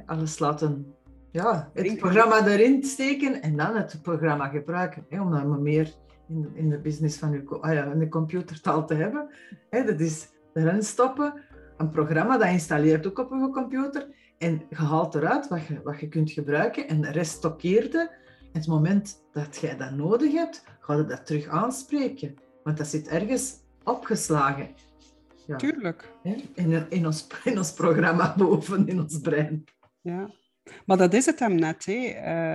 [0.05, 0.95] alles laten,
[1.31, 5.93] ja, het programma erin steken en dan het programma gebruiken, hè, om dan meer
[6.29, 9.29] in, in de business van je, ah ja, in de computertaal te hebben.
[9.69, 11.33] Hè, dat is erin stoppen,
[11.77, 14.07] een programma dat installeert ook op je computer
[14.37, 17.45] en je haalt eruit wat je, wat je kunt gebruiken en de rest.
[17.45, 22.35] En het moment dat jij dat nodig hebt, ga je dat terug aanspreken.
[22.63, 24.67] Want dat zit ergens opgeslagen.
[25.45, 25.55] Ja.
[25.55, 26.09] Tuurlijk.
[26.53, 29.63] In, in, ons, in ons programma boven, in ons brein.
[30.01, 30.29] Ja.
[30.85, 31.85] Maar dat is het hem net.
[31.85, 31.93] Hè.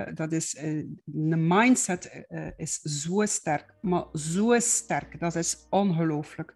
[0.07, 5.19] Uh, dat is, uh, de mindset uh, is zo sterk, maar zo sterk.
[5.19, 6.53] Dat is ongelooflijk.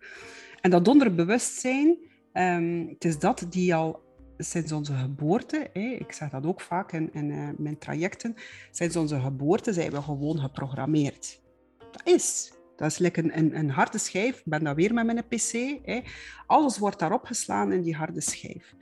[0.62, 1.98] En dat onderbewustzijn,
[2.34, 4.06] um, het is dat die al
[4.38, 7.10] sinds onze geboorte, hè, ik zeg dat ook vaak in,
[7.58, 8.36] mijn trajecten,
[8.72, 11.42] sinds onze geboorte zijn we gewoon geprogrammeerd.
[11.92, 12.52] Dat is.
[12.76, 14.38] Dat is lekker een, een, harde schijf.
[14.38, 15.52] Ik ben daar weer met mijn pc.
[15.86, 16.02] Hè.
[16.46, 18.76] Alles wordt daarop geslaan in die harde schijf.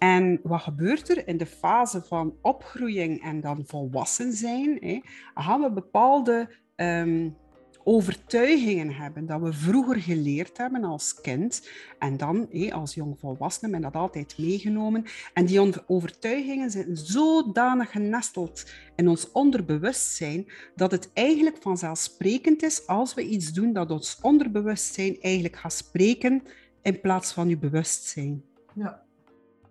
[0.00, 4.76] En wat gebeurt er in de fase van opgroeiing en dan volwassen zijn?
[4.80, 5.00] Hè,
[5.34, 7.36] gaan we bepaalde um,
[7.84, 13.80] overtuigingen hebben dat we vroeger geleerd hebben als kind en dan hé, als jongvolwassene men
[13.80, 15.04] dat altijd meegenomen.
[15.34, 23.14] En die overtuigingen zijn zodanig genesteld in ons onderbewustzijn dat het eigenlijk vanzelfsprekend is als
[23.14, 26.42] we iets doen dat ons onderbewustzijn eigenlijk gaat spreken
[26.82, 28.42] in plaats van je bewustzijn.
[28.74, 29.08] Ja.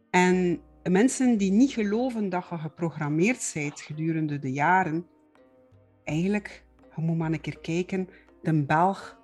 [0.09, 5.07] En mensen die niet geloven dat je geprogrammeerd bent gedurende de jaren,
[6.03, 6.63] eigenlijk
[6.95, 8.09] je moet maar een keer kijken.
[8.41, 9.19] De Belg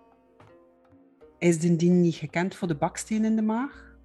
[1.38, 3.98] is de dien niet gekend voor de baksteen in de maag.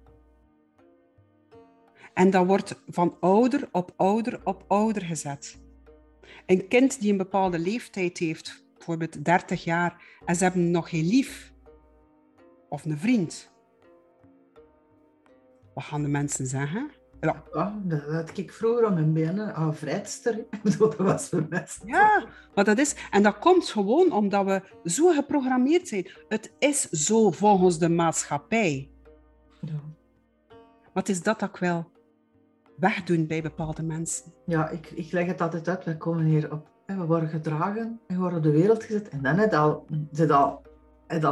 [2.13, 5.59] En dat wordt van ouder op ouder op ouder gezet.
[6.45, 11.07] Een kind die een bepaalde leeftijd heeft, bijvoorbeeld 30 jaar, en ze hebben nog geen
[11.07, 11.53] lief
[12.69, 13.50] of een vriend.
[15.73, 16.91] Wat gaan de mensen zeggen?
[17.21, 17.43] Ja.
[17.53, 20.45] ja, dat had ik vroeger aan mijn benen, aan vrijster.
[20.77, 21.81] dat was best.
[21.85, 22.95] Ja, maar dat is...
[23.11, 26.11] En dat komt gewoon omdat we zo geprogrammeerd zijn.
[26.27, 28.89] Het is zo volgens de maatschappij.
[29.61, 29.79] Ja.
[30.93, 31.91] Wat is dat dat ik wel
[32.75, 34.33] wegdoen bij bepaalde mensen?
[34.45, 35.85] Ja, ik, ik leg het altijd uit.
[35.85, 36.69] We komen hier op...
[36.85, 39.09] We worden gedragen en worden op de wereld gezet.
[39.09, 40.61] En dan het al, zit al,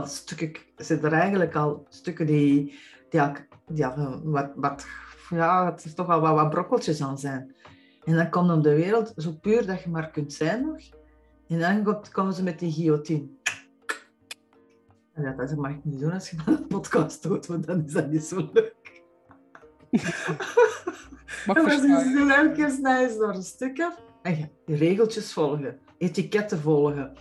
[0.04, 2.80] stukken, zit er eigenlijk al stukken die,
[3.10, 3.22] die,
[3.70, 3.86] die,
[4.24, 4.86] wat, wat
[5.30, 7.56] ja, het is toch wel wat, wat brokkeltjes aan zijn.
[8.04, 10.80] En dan komt op de wereld zo puur dat je maar kunt zijn nog.
[11.48, 13.28] En dan komen ze met die guillotine.
[15.14, 17.92] En ja, dat mag ik niet doen als je een podcast doet, want dan is
[17.92, 19.04] dat niet zo leuk.
[21.46, 24.02] maar dan is het elke keer snijden door een stuk af.
[24.22, 27.14] En ja, regeltjes volgen, etiketten volgen.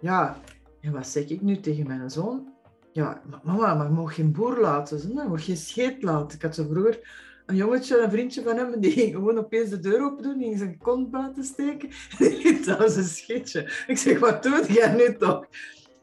[0.00, 0.36] Ja,
[0.80, 2.53] en wat zeg ik nu tegen mijn zoon?
[2.94, 6.36] Ja, mama, maar je mag geen boer laten, je mag geen scheet laten.
[6.36, 7.00] Ik had zo vroeger
[7.46, 10.46] een jongetje, een vriendje van hem, die ging gewoon opeens de deur open doen, die
[10.46, 11.88] ging zijn kont buiten steken.
[12.66, 13.84] dat was een schietje.
[13.86, 15.46] Ik zeg, wat doe jij nu toch?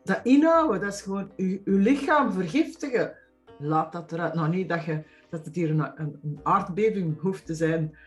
[0.04, 3.14] Dat inhouden, dat is gewoon je, lichaam vergiftigen.
[3.60, 4.34] Laat dat eruit.
[4.34, 7.98] Nou, niet dat, je, dat het hier een, een, een aardbeving hoeft te zijn,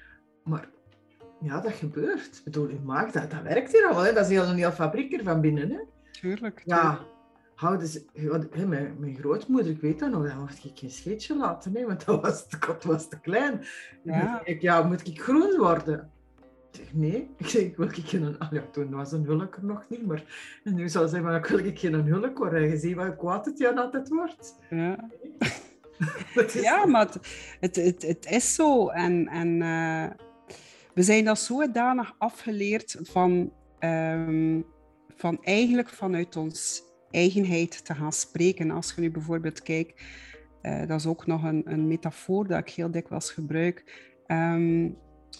[0.44, 0.68] maar
[1.40, 2.36] ja, dat gebeurt.
[2.36, 4.00] Ik bedoel, je maakt dat, dat werkt hier al.
[4.00, 4.12] Hè?
[4.12, 5.70] Dat is heel een heel fabriek er van binnen.
[5.70, 5.78] Hè?
[6.10, 6.62] Tuurlijk.
[6.64, 7.00] Ja,
[7.54, 11.36] houden ze, hey, mijn, mijn, grootmoeder, ik weet dat nog, dan mocht ik geen scheetje
[11.36, 13.64] laten, nee, want dat was, de kot was te klein.
[14.02, 14.40] Ja.
[14.44, 16.10] Ik, ja, moet ik groen worden?
[16.70, 17.30] Ik zeg, nee.
[17.36, 18.38] Ik zeg, wil ik geen...
[18.38, 20.24] Ah, ja, toen was een hulk er nog niet, maar
[20.64, 22.62] en nu zou ze zeggen, maar wil ik geen hulk worden.
[22.62, 24.54] En je ziet wat kwaad het Jan altijd wordt.
[24.70, 25.08] Ja.
[26.52, 27.08] ja, maar
[27.60, 28.88] het, het, het, is zo.
[28.88, 30.06] En, en uh,
[30.94, 34.64] we zijn dat zodanig afgeleerd van, um,
[35.16, 36.82] van eigenlijk vanuit ons
[37.14, 38.70] eigenheid te gaan spreken.
[38.70, 40.02] Als je nu bijvoorbeeld kijkt,
[40.62, 44.02] uh, dat is ook nog een, een metafoor dat ik heel dikwijls gebruik.
[44.26, 44.96] Um,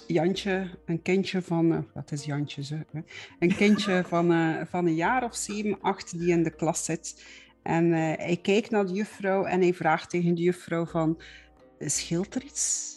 [0.07, 2.85] Jantje, een kindje van, uh, wat is Jantje?
[2.93, 3.01] Hè?
[3.39, 7.25] Een kindje van, uh, van een jaar of zeven, acht die in de klas zit.
[7.62, 11.20] En hij kijkt naar de juffrouw en hij vraagt tegen de juffrouw van,
[11.79, 12.95] scheelt er iets?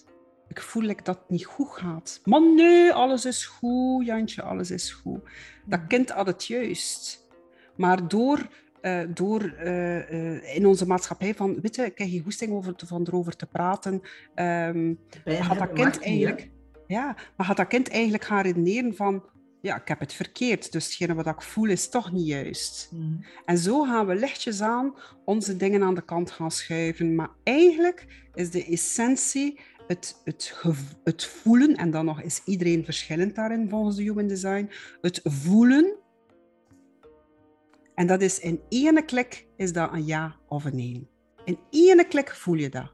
[0.47, 2.21] Ik voel dat het niet goed gaat.
[2.23, 5.19] Man, nee, alles is goed, Jantje, alles is goed.
[5.65, 7.28] Dat kind had het juist.
[7.75, 8.47] Maar door,
[8.88, 12.88] uh, door uh, in onze maatschappij van, weet je, ik heb je goesting over te,
[12.88, 13.93] van erover te praten,
[14.35, 16.49] um, gaat dat kind eigenlijk...
[16.88, 19.23] ja, maar gaat dat kind eigenlijk gaan redeneren van
[19.61, 22.89] ja, ik heb het verkeerd, dus hetgene wat ik voel is toch niet juist.
[22.93, 23.25] Mm.
[23.45, 27.15] En zo gaan we lichtjes aan onze dingen aan de kant gaan schuiven.
[27.15, 30.63] Maar eigenlijk is de essentie het, het,
[31.03, 34.69] het voelen, en dan nog is iedereen verschillend daarin volgens de Human Design,
[35.01, 35.95] het voelen.
[37.98, 41.10] En dat is in ene klik is dat een ja of een nee.
[41.43, 42.93] In ene klik voel je dat.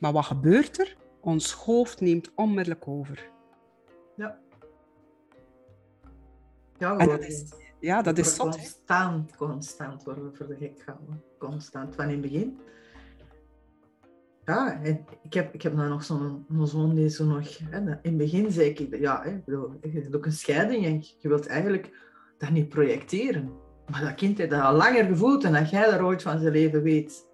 [0.00, 0.96] Maar wat gebeurt er?
[1.20, 3.30] Ons hoofd neemt onmiddellijk over.
[4.16, 4.38] Ja.
[6.78, 8.56] Ja, en dat is, ja, dat is zot.
[8.56, 11.22] Constant, constant worden we voor de gek gehouden.
[11.38, 11.94] Constant.
[11.94, 12.58] Van in het begin.
[14.44, 14.80] Ja,
[15.22, 17.58] ik heb, ik heb nou nog zo'n zoon die zo nog...
[17.58, 21.04] Hè, in het begin zei ik, ja, hè, bedoel, je hebt ook een scheiding en
[21.18, 21.90] je wilt eigenlijk
[22.38, 23.64] dat niet projecteren.
[23.90, 26.52] Maar dat kind heeft dat al langer gevoeld en dat jij daar ooit van zijn
[26.52, 27.24] leven weet.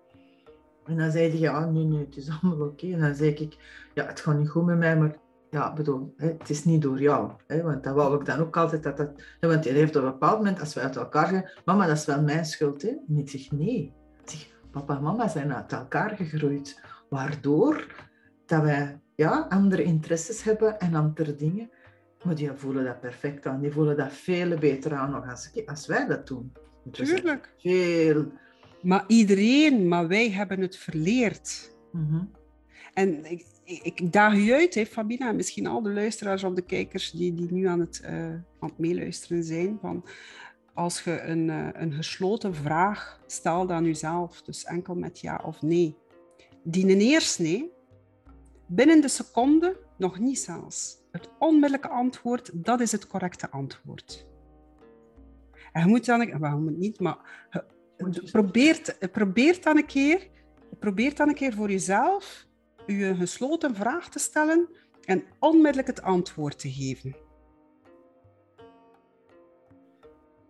[0.87, 2.93] En dan zei hij, ja, nee, nee, het is allemaal oké.
[2.93, 3.57] En dan zei ik,
[3.95, 5.17] ja, het gaat niet goed met mij, maar
[5.51, 7.31] ja, bedoel, het is niet door jou.
[7.63, 8.83] Want dat wou ik dan ook altijd.
[8.83, 11.87] Dat dat, want hij heeft op een bepaald moment, als we uit elkaar gaan, mama,
[11.87, 12.83] dat is wel mijn schuld.
[12.83, 12.89] Hè?
[12.89, 13.93] En ik zeg, nee.
[14.71, 16.81] Papa en mama zijn uit elkaar gegroeid.
[17.09, 17.87] Waardoor
[18.47, 21.71] dat wij ja, andere interesses hebben en andere dingen.
[22.25, 23.61] Maar die voelen dat perfect aan.
[23.61, 26.53] Die voelen dat veel beter aan nog als, als wij dat doen.
[26.91, 27.55] Tuurlijk.
[27.59, 28.33] Veel.
[28.83, 31.77] Maar iedereen, maar wij hebben het verleerd.
[31.93, 32.31] Mm
[32.95, 36.63] En ik, ik daag u uit, hè, Fabina, en misschien al de luisteraars of de
[36.63, 40.05] kijkers die, die nu aan het, uh, aan het meeluisteren zijn, van
[40.75, 45.63] als je een, uh, een gesloten vraag stelt aan jezelf, dus enkel met ja of
[45.63, 45.97] nee,
[46.63, 47.73] die eerst nee,
[48.67, 51.02] binnen de seconde nog niet zelfs.
[51.13, 54.27] Het onmiddellijke antwoord, dat is het correcte antwoord.
[55.73, 57.19] En je moet dan, wel, moet niet, maar
[58.33, 60.29] probeer, probeer dan een keer,
[60.79, 62.47] probeer dan een keer voor jezelf
[62.87, 64.69] u een gesloten vraag te stellen
[65.05, 67.17] en onmiddellijk het antwoord te geven.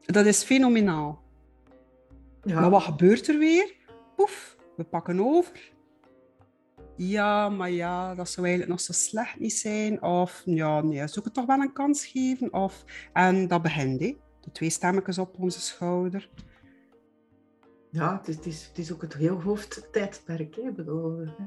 [0.01, 1.23] Dat is fenomenaal.
[2.43, 2.61] Ja.
[2.61, 3.75] Maar wat gebeurt er weer?
[4.17, 5.73] Poef, we pakken over.
[7.09, 10.03] Ja, maar ja, dat zou eigenlijk nog zo slecht niet zijn.
[10.03, 12.53] Of ja, nee, zoek het toch wel een kans geven.
[12.53, 14.17] Of, en dat begint, hè.
[14.41, 16.29] de twee stemmetjes op onze schouder.
[17.91, 20.55] Ja, het is, het is, ook het heel hoofdtijdperk.
[20.55, 20.73] Hè.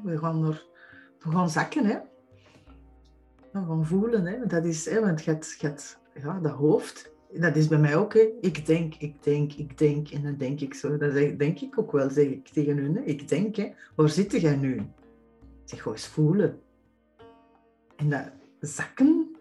[0.03, 0.65] We gaan er
[1.19, 1.97] we gaan zakken, hè.
[3.51, 4.45] We gaan voelen, hè.
[4.45, 8.27] Dat is, hè, want je hebt, ja, dat hoofd, dat is bij mij ook, hè.
[8.41, 10.97] Ik denk, ik denk, ik denk, en dan denk ik zo.
[10.97, 12.95] Dat denk ik ook wel, zeg ik tegen hun.
[12.95, 13.01] Hè.
[13.01, 13.71] Ik denk, hè.
[13.95, 14.81] Waar zit jij nu?
[15.65, 16.61] Zeg, gewoon eens voelen.
[17.95, 19.35] En dat zakken,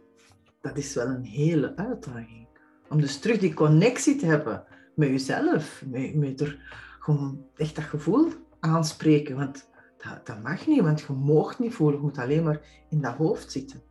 [0.61, 2.47] dat is wel een hele uitdaging.
[2.89, 4.65] Om dus terug die connectie te hebben
[4.95, 6.59] met jezelf, met, met er
[6.99, 8.29] gewoon echt dat gevoel
[8.61, 9.37] aanspreken.
[9.37, 9.69] Want
[9.99, 11.97] dat, dat mag niet, want je moogt niet voelen.
[11.97, 13.83] Je moet alleen maar in dat hoofd zitten.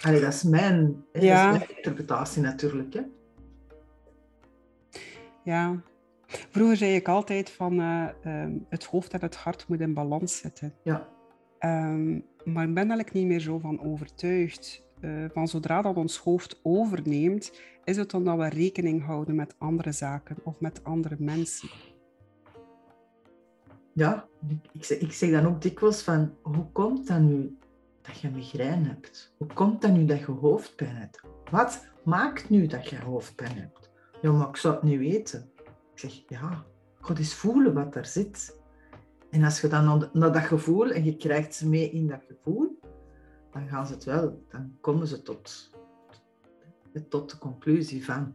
[0.00, 1.50] Allee, dat is mijn, ja.
[1.50, 2.94] mijn interpretatie natuurlijk.
[2.94, 3.02] Hè.
[5.44, 5.82] Ja.
[6.50, 8.06] Vroeger zei ik altijd van uh,
[8.68, 10.74] het hoofd en het hart moeten in balans zitten.
[10.82, 11.08] Ja.
[11.60, 14.82] Um, maar ik ben eigenlijk niet meer zo van overtuigd.
[15.00, 17.52] Uh, van zodra dat ons hoofd overneemt,
[17.84, 21.68] is het dan dat we rekening houden met andere zaken of met andere mensen
[23.92, 24.28] ja,
[24.72, 27.58] ik, zeg, ik zeg dan ook dikwijls van, hoe komt dat nu
[28.02, 29.34] dat je migraine hebt?
[29.38, 31.20] Hoe komt dat nu dat je hoofdpijn hebt?
[31.50, 33.90] Wat maakt nu dat je hoofdpijn hebt?
[34.22, 35.50] Ja, maar ik zou het niet weten.
[35.92, 36.64] Ik zeg, ja,
[37.00, 38.56] God eens voelen wat daar zit.
[39.30, 42.78] En als je dan naar dat gevoel en je krijgt ze mee in dat gevoel,
[43.52, 45.70] dan gaan ze het wel, dan komen ze tot,
[47.08, 48.34] tot de conclusie van,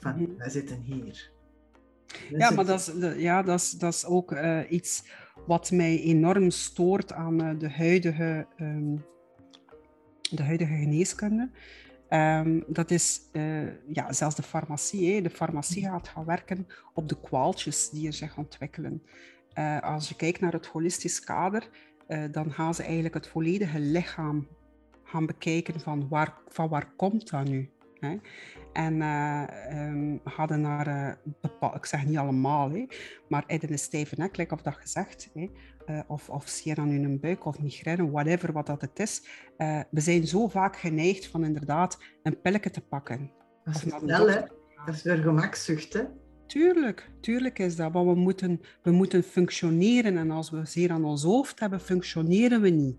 [0.00, 0.36] van mhm.
[0.36, 1.34] wij zitten hier.
[2.30, 5.04] Ja, maar dat is, ja, dat is, dat is ook uh, iets
[5.46, 9.04] wat mij enorm stoort aan uh, de, huidige, um,
[10.30, 11.50] de huidige geneeskunde.
[12.10, 15.14] Um, dat is uh, ja, zelfs de farmacie.
[15.14, 15.20] Hè.
[15.20, 15.92] De farmacie mm.
[15.92, 19.02] gaat gaan werken op de kwaaltjes die er zich ontwikkelen.
[19.80, 21.68] als je kijkt naar het holistisch kader,
[22.30, 24.48] dan gaan ze eigenlijk het volledige lichaam
[25.04, 27.70] gaan bekijken van waar, van waar komt dat nu?
[28.00, 28.16] Hè?
[28.72, 29.44] En uh,
[30.34, 31.18] hadden naar,
[31.74, 32.86] ik zeg niet allemaal, hè,
[33.28, 35.50] maar in een stijve nek, like of dat gezegd, hè,
[35.86, 39.22] uh, of, of zeer aan hun buik of migraine, whatever wat dat het is.
[39.90, 43.30] we zijn zo vaak geneigd van inderdaad een pilletje te pakken.
[43.64, 44.40] Dat is snel, hè?
[44.86, 46.02] Dat is weer gemakzucht, hè?
[46.46, 47.92] Tuurlijk, tuurlijk is dat.
[47.92, 50.16] Want we moeten, we moeten functioneren.
[50.16, 52.96] En als we zeer aan ons hoofd hebben, functioneren we niet.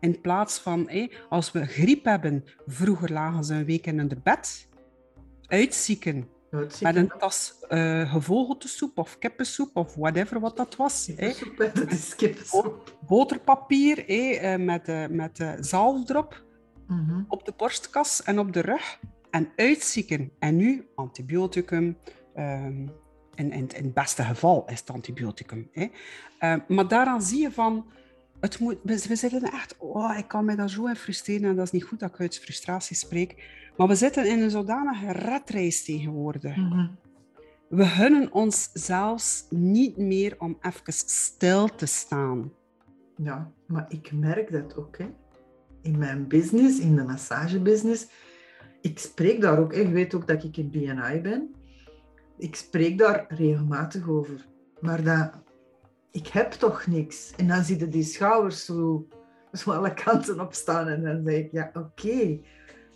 [0.00, 0.90] In plaats van,
[1.28, 4.68] als we griep hebben, vroeger lagen ze een week in de bed,
[5.46, 6.28] uitzieken,
[6.80, 11.04] met een tas uh, gevogeltesoep of kippensoep of whatever wat dat was.
[11.04, 11.72] Kippensoep, hè?
[11.72, 12.96] dat is kippensoep.
[13.06, 16.44] Boterpapier hè, met, uh, met uh, zalf erop,
[16.86, 18.98] mm op de borstkas en op de rug.
[19.30, 20.32] En uitzieken.
[20.38, 21.98] En nu antibioticum.
[22.36, 22.92] Um,
[23.34, 25.68] in, in, in, het beste geval is het antibioticum.
[25.72, 25.88] Hè.
[26.40, 27.86] Uh, maar daaraan zie je van
[28.40, 31.56] het moet, we, we zitten echt, oh, ik kan mij daar zo in frustreren en
[31.56, 33.44] dat is niet goed dat ik uit frustratie spreek.
[33.76, 36.56] Maar we zitten in een zodanige redrace tegenwoordig.
[36.56, 36.86] Mhm.
[37.68, 42.52] We gunnen ons zelfs niet meer om even stil te staan.
[43.16, 44.98] Ja, maar ik merk dat ook.
[44.98, 45.06] Hè.
[45.82, 48.08] In mijn business, in de massagebusiness,
[48.80, 49.74] ik spreek daar ook.
[49.74, 49.80] Hè.
[49.80, 51.54] Je weet ook dat ik in BNI ben.
[52.38, 54.46] Ik spreek daar regelmatig over.
[54.80, 55.44] Maar dat
[56.16, 57.32] ik heb toch niks.
[57.36, 59.06] En dan zie je die schouders zo,
[59.52, 60.88] zo alle kanten op staan.
[60.88, 62.38] En dan zeg ik, ja, oké.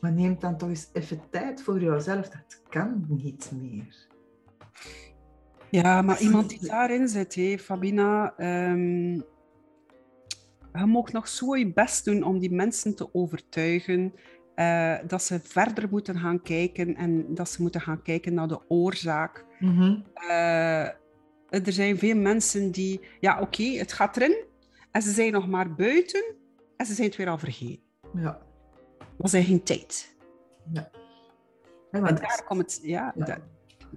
[0.01, 2.29] Maar neem dan toch eens even tijd voor jezelf.
[2.29, 4.09] Dat kan niet meer.
[5.71, 8.35] Ja, maar iemand die daarin zit, hé, Fabina...
[8.71, 9.25] Um,
[10.73, 14.13] je mag nog zo je best doen om die mensen te overtuigen
[14.57, 18.61] uh, dat ze verder moeten gaan kijken en dat ze moeten gaan kijken naar de
[18.69, 19.45] oorzaak.
[19.59, 20.05] Mm -hmm.
[20.15, 20.87] uh,
[21.51, 24.45] er zijn veel mensen die, ja oké, het gaat erin.
[24.91, 26.25] En ze zijn nog maar buiten
[26.77, 27.83] en ze zijn het weer al vergeten.
[28.15, 28.49] Ja.
[29.21, 30.15] We zijn geen tijd.
[30.73, 30.91] Ja.
[31.91, 33.39] en daar komt het, ja, ja.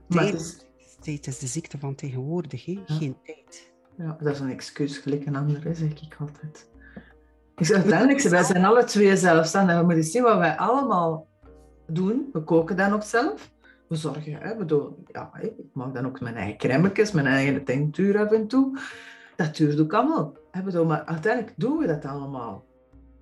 [0.09, 0.65] tijd, is...
[1.01, 2.81] tijd is de ziekte van tegenwoordig, hè?
[2.85, 3.71] geen tijd.
[3.97, 6.69] Ja, dat is een excuus gelijk een ander, zeg ik altijd.
[7.55, 9.77] Ik zeg, uiteindelijk, wij zijn alle twee zelfstandig.
[9.79, 11.27] We moeten zien wat wij allemaal
[11.87, 12.29] doen.
[12.33, 13.51] We koken dan ook zelf
[13.87, 14.33] zorgen.
[14.33, 14.55] Hè.
[14.55, 18.79] Bedoel, ja, ik mag dan ook mijn eigen crèmetjes, mijn eigen tinctuur af en toe.
[19.35, 20.33] Dat duurt ook allemaal.
[20.51, 20.61] Hè.
[20.61, 22.63] Bedoel, maar uiteindelijk doen we dat allemaal.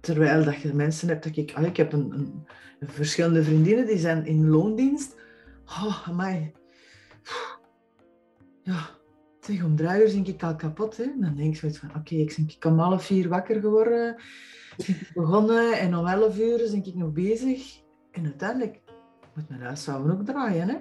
[0.02, 2.12] Terwijl dat je mensen hebt, dat ik, ik heb een,
[2.80, 5.16] een, verschillende vriendinnen die zijn in loondienst.
[5.66, 6.52] Oh, amai.
[8.64, 8.90] Ja,
[9.40, 10.98] zeg, om drie uur denk ik al kapot.
[10.98, 11.06] Hè.
[11.20, 14.16] Dan denk ik van, oké, ik ben ik om half vier wakker geworden.
[14.78, 17.80] Ik begonnen en om elf uur denk ik nog bezig.
[18.12, 18.80] En uiteindelijk
[19.36, 20.78] moet mijn huishouden ook draaien, hè?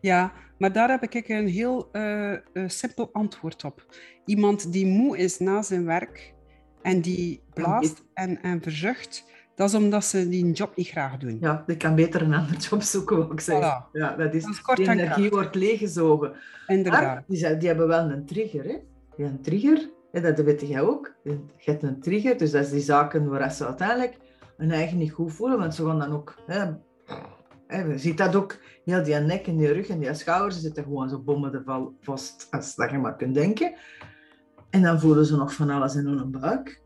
[0.00, 2.36] Ja, maar daar heb ik een heel uh,
[2.66, 3.86] simpel antwoord op.
[4.24, 6.34] Iemand die moe is na zijn werk
[6.82, 9.24] en die blaast en, en verzucht,
[9.54, 11.38] dat is omdat ze die job niet graag doen.
[11.40, 13.84] Ja, die kan beter een andere job zoeken, wil ik zeggen.
[13.92, 16.32] Ja, dat is, dat is kort die energie wordt leeggezogen.
[16.66, 17.24] Inderdaad.
[17.26, 18.76] die, die, hebben wel een trigger, hè?
[19.16, 21.14] Die een trigger, hè, dat weet jij ook.
[21.22, 24.16] Je hebt een trigger, dus dat is die zaken waar ze uiteindelijk
[24.56, 26.34] hun eigen niet goed voelen, want ze gaan dan ook...
[26.46, 26.64] Hè,
[27.78, 31.08] je ziet dat ook, heel die nek en die rug en die schouders zitten gewoon
[31.08, 33.74] zo bommen val vast als dat je maar kunt denken.
[34.72, 36.82] En dan voelen ze nog van alles in hun buik.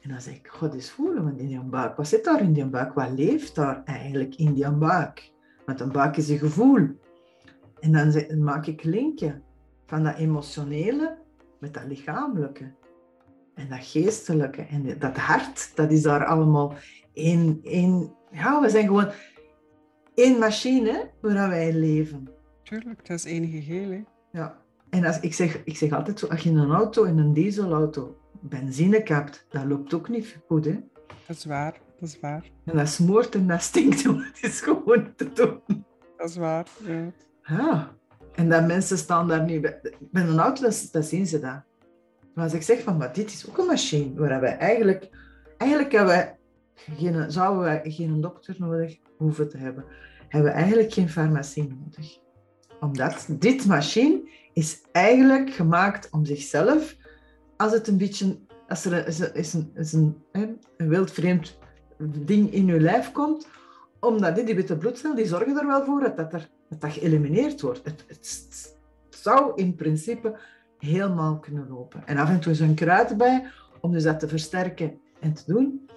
[0.00, 2.52] En dan zeg ik, god eens voelen, want in die buik, wat zit daar in
[2.52, 2.94] die buik?
[2.94, 5.32] Wat leeft daar eigenlijk in die buik?
[5.64, 6.88] Want een buik is een gevoel.
[7.80, 9.40] En dan maak ik linkje
[9.86, 11.18] van dat emotionele
[11.58, 12.72] met dat lichamelijke.
[13.54, 16.74] En dat geestelijke en dat hart, dat is daar allemaal
[17.12, 17.58] in.
[17.62, 19.10] in ja, we zijn gewoon
[20.14, 22.28] één machine waar wij leven.
[22.62, 23.90] Tuurlijk, dat is één geheel.
[23.90, 24.02] Hè?
[24.32, 24.66] Ja.
[24.90, 27.32] En als, ik, zeg, ik zeg altijd zo, als je in een auto, in een
[27.32, 30.64] dieselauto, benzine kapt, dat loopt ook niet goed.
[30.64, 30.80] Hè?
[31.26, 32.50] Dat is waar, dat is waar.
[32.64, 35.60] En dat smoort en dat stinkt, het is gewoon te doen.
[36.16, 37.12] Dat is waar, ja.
[37.42, 37.96] Ja.
[38.34, 39.60] En dat mensen staan daar nu...
[39.60, 41.62] Bij een auto, dat, dat zien ze dat.
[42.34, 45.08] Maar als ik zeg van, maar dit is ook een machine, waar wij eigenlijk...
[45.56, 46.36] Eigenlijk hebben wij
[46.74, 49.84] geen, zouden wij geen dokter nodig hoeven te hebben
[50.28, 52.18] hebben we eigenlijk geen farmacie nodig.
[52.80, 54.28] Omdat dit machine
[54.58, 56.96] is eigenlijk gemaakt om zichzelf,
[57.56, 58.38] als het een beetje,
[58.68, 61.58] als er is een, is een, een, een wildvreemd
[61.98, 63.48] ding in je lijf komt,
[64.00, 66.48] omdat die, die witte bloedcel, die zorgen er wel voor dat dat, er,
[66.78, 67.80] dat, geëlimineerd wordt.
[67.84, 68.76] Het, het,
[69.08, 70.38] zou in principe
[70.78, 72.02] helemaal kunnen lopen.
[72.06, 73.46] En af en toe is een kruid bij
[73.80, 75.88] om dus dat te versterken en te doen.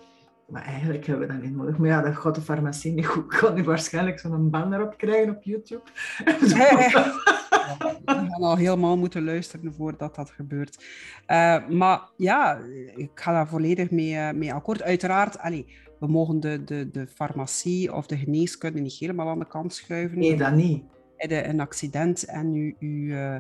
[0.52, 1.78] Maar eigenlijk hebben we dat niet nodig.
[1.78, 3.28] Maar ja, dat gaat de farmacie niet goed.
[3.28, 5.84] Kan nu waarschijnlijk zo'n banner op krijgen op YouTube.
[6.26, 10.86] we gaan al helemaal moeten luisteren voordat dat gebeurt.
[11.28, 12.60] Uh, maar ja,
[12.95, 14.82] ik ga daar volledig mee, uh, mee akkoord.
[14.82, 15.66] Uiteraard, allee,
[15.99, 20.20] we mogen de, de, de farmacie of de geneeskunde niet helemaal aan de kant schuiven.
[20.20, 20.84] Nee, dat niet.
[21.18, 23.36] Een accident en u, u, uh,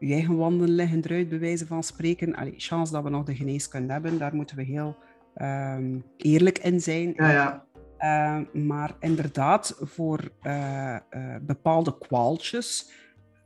[0.00, 2.34] uw eigen wanden liggen eruit, bij wijze van spreken.
[2.34, 4.96] Allee, chance dat we nog de geneeskunde hebben, daar moeten we heel
[5.42, 7.12] um, eerlijk in zijn.
[7.16, 7.64] Ja, ja.
[7.98, 12.92] Uh, maar inderdaad, voor uh, uh, bepaalde kwaaltjes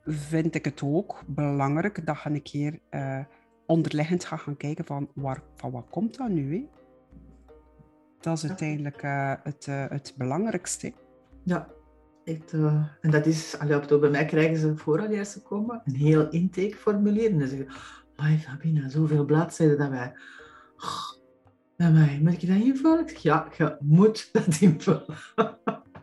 [0.05, 2.79] vind ik het ook belangrijk dat je een keer
[3.67, 6.55] onderliggend gaat gaan kijken van, waar, van wat komt dat nu?
[6.55, 6.69] Hè?
[8.21, 10.93] Dat is uiteindelijk uh, het, het belangrijkste.
[11.45, 11.69] Ja,
[12.25, 12.53] echt,
[13.01, 17.31] en dat is, allee, bij mij krijgen ze vooral ze komen een heel intakeformulier.
[17.31, 17.73] En dan zeggen
[18.17, 20.13] ze, Fabina, zoveel bladzijden dat wij...
[20.77, 21.19] Oh,
[21.89, 23.07] mij, moet ik dat invullen?
[23.23, 25.05] Ja, je moet dat invullen.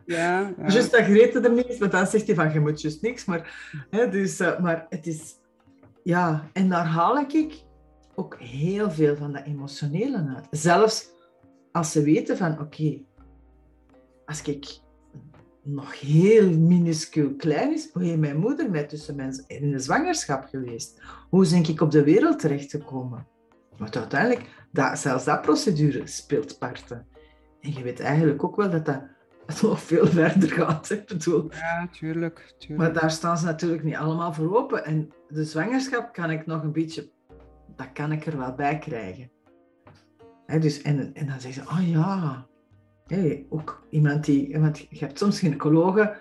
[0.08, 0.66] Ja, ja.
[0.66, 3.24] Just dat Grete er niet is, want dan zegt hij van, je moet juist niks.
[3.24, 5.34] Maar, hè, dus, uh, maar het is...
[6.02, 7.64] Ja, en daar haal ik
[8.14, 10.46] ook heel veel van dat emotionele uit.
[10.50, 11.10] Zelfs
[11.72, 13.04] als ze weten van, oké, okay,
[14.26, 14.80] als ik
[15.62, 20.44] nog heel minuscuul klein is, hoe heeft mijn moeder mij tussen mensen in de zwangerschap
[20.44, 21.00] geweest?
[21.28, 23.26] Hoe ben ik op de wereld terechtgekomen?
[23.76, 27.06] Want uiteindelijk, dat, zelfs dat procedure speelt parten.
[27.60, 29.02] En je weet eigenlijk ook wel dat dat
[29.62, 30.90] nog veel verder gaat.
[30.90, 31.48] Ik bedoel.
[31.50, 32.80] Ja, tuurlijk, tuurlijk.
[32.80, 34.84] Maar daar staan ze natuurlijk niet allemaal voor open.
[34.84, 37.10] En de zwangerschap kan ik nog een beetje...
[37.76, 39.30] Dat kan ik er wel bij krijgen.
[40.60, 42.46] dus, en, en dan zeggen ze, oh ja...
[43.06, 44.58] Hey, ook iemand die...
[44.60, 46.16] Want je hebt soms gynaecologen...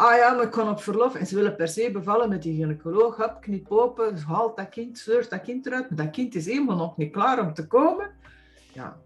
[0.00, 2.54] Ah ja, maar ik kan op verlof en ze willen per se bevallen met die
[2.54, 3.16] gynaecoloog.
[3.16, 5.88] Hop, knip open, haalt dat kind, sleurt dat kind eruit.
[5.88, 8.10] Maar dat kind is helemaal nog niet klaar om te komen.
[8.72, 9.00] Ja.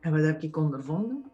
[0.00, 1.24] En wat heb ik ondervonden?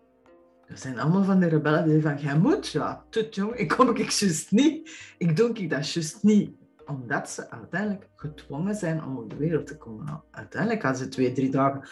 [0.66, 3.88] Dat zijn allemaal van de rebellen die van, jij moet, ja, tut jong, ik kom
[3.88, 4.90] ik juist niet.
[5.18, 6.50] Ik doe ik dat juist niet.
[6.86, 10.04] Omdat ze uiteindelijk gedwongen zijn om op de wereld te komen.
[10.04, 11.88] Nou, uiteindelijk hadden ze twee, drie dagen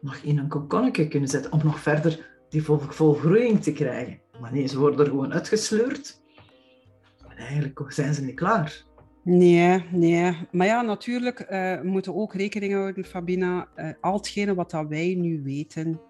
[0.00, 4.22] nog in een kokonnetje kunnen zetten om nog verder die vol, volgroeiing te krijgen.
[4.40, 6.22] Maar nee, ze worden er gewoon uitgesleurd.
[7.28, 8.84] En eigenlijk zijn ze niet klaar.
[9.22, 10.36] Nee, nee.
[10.52, 13.68] Maar ja, natuurlijk uh, we moeten ook rekening houden, Fabina.
[13.76, 16.00] Uh, al hetgene wat dat wij nu weten,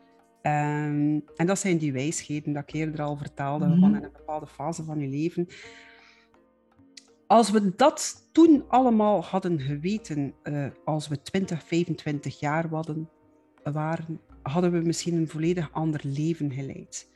[0.46, 4.12] Um, en dat zijn die wijsheden dat ik eerder al vertelde, mm van in een
[4.12, 5.48] bepaalde fase van je leven.
[7.26, 13.08] Als we dat toen allemaal hadden geweten, uh, als we 20, 25 jaar hadden,
[13.62, 17.10] waren, hadden we misschien een volledig ander leven geleid.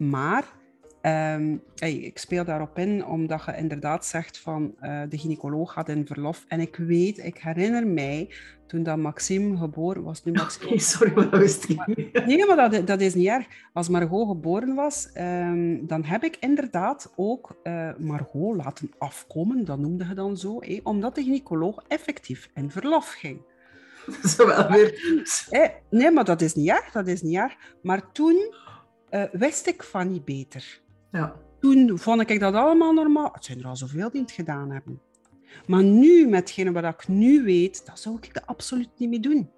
[0.00, 0.58] Maar
[1.02, 6.06] Um, ik speel daarop in omdat je inderdaad zegt van uh, de gynaecoloog gaat in
[6.06, 6.44] verlof.
[6.48, 8.30] En ik weet, ik herinner mij
[8.66, 10.24] toen dat Maxime geboren was.
[10.24, 12.26] Nu Maxime, sorry, maar dat wist ik niet.
[12.26, 13.46] Nee, maar dat, dat is niet erg.
[13.72, 19.78] Als Margot geboren was, um, dan heb ik inderdaad ook uh, Margot laten afkomen, dat
[19.78, 23.40] noemde je dan zo, eh, omdat de gynaecoloog effectief in verlof ging.
[24.36, 24.98] Zowel weer.
[25.50, 27.56] Eh, nee, maar dat is niet erg, dat is niet erg.
[27.82, 28.54] Maar toen
[29.10, 30.80] uh, wist ik van niet beter.
[31.12, 31.36] Ja.
[31.60, 33.30] Toen vond ik dat allemaal normaal.
[33.32, 35.00] Het zijn er al zoveel die het gedaan hebben.
[35.66, 39.20] Maar nu, met hetgene wat ik nu weet, dat zou ik dat absoluut niet meer
[39.20, 39.50] doen.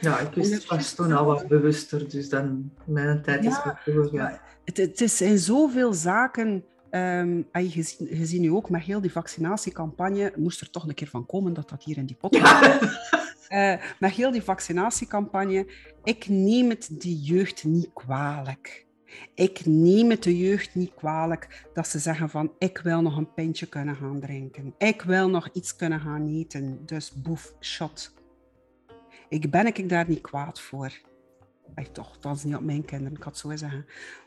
[0.00, 4.10] Ja, ik wist het toen al wat bewuster, dus dan mijn tijd is ja, het
[4.10, 4.40] ja.
[4.64, 6.64] Het, het is in zoveel zaken...
[6.90, 11.08] Um, je, je ziet nu ook met heel die vaccinatiecampagne, moest er toch een keer
[11.08, 12.80] van komen dat dat hier in die pot ja.
[13.48, 15.66] uh, met heel die vaccinatiecampagne,
[16.04, 18.83] ik neem het die jeugd niet kwalijk.
[19.34, 23.32] Ik neem het de jeugd niet kwalijk dat ze zeggen van ik wil nog een
[23.34, 24.74] pintje kunnen gaan drinken.
[24.78, 26.86] Ik wil nog iets kunnen gaan eten.
[26.86, 28.14] Dus boef, shot.
[29.28, 30.92] Ik ben ik daar niet kwaad voor.
[31.74, 33.86] Ay, toch, dat is niet op mijn kinderen, ik had zo zeggen.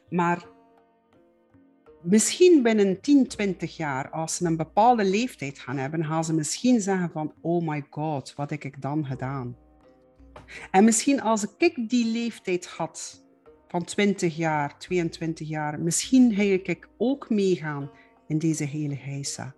[0.10, 0.48] Maar
[2.02, 6.82] misschien binnen 10, 20 jaar, als ze een bepaalde leeftijd gaan hebben, gaan ze misschien
[6.82, 9.58] zeggen van oh my god, wat heb ik dan gedaan?
[10.72, 13.26] En misschien als ik die leeftijd had,
[13.68, 17.90] van 20 jaar, 22 jaar, misschien ga ik ook meegaan
[18.28, 19.56] in deze hele heisa.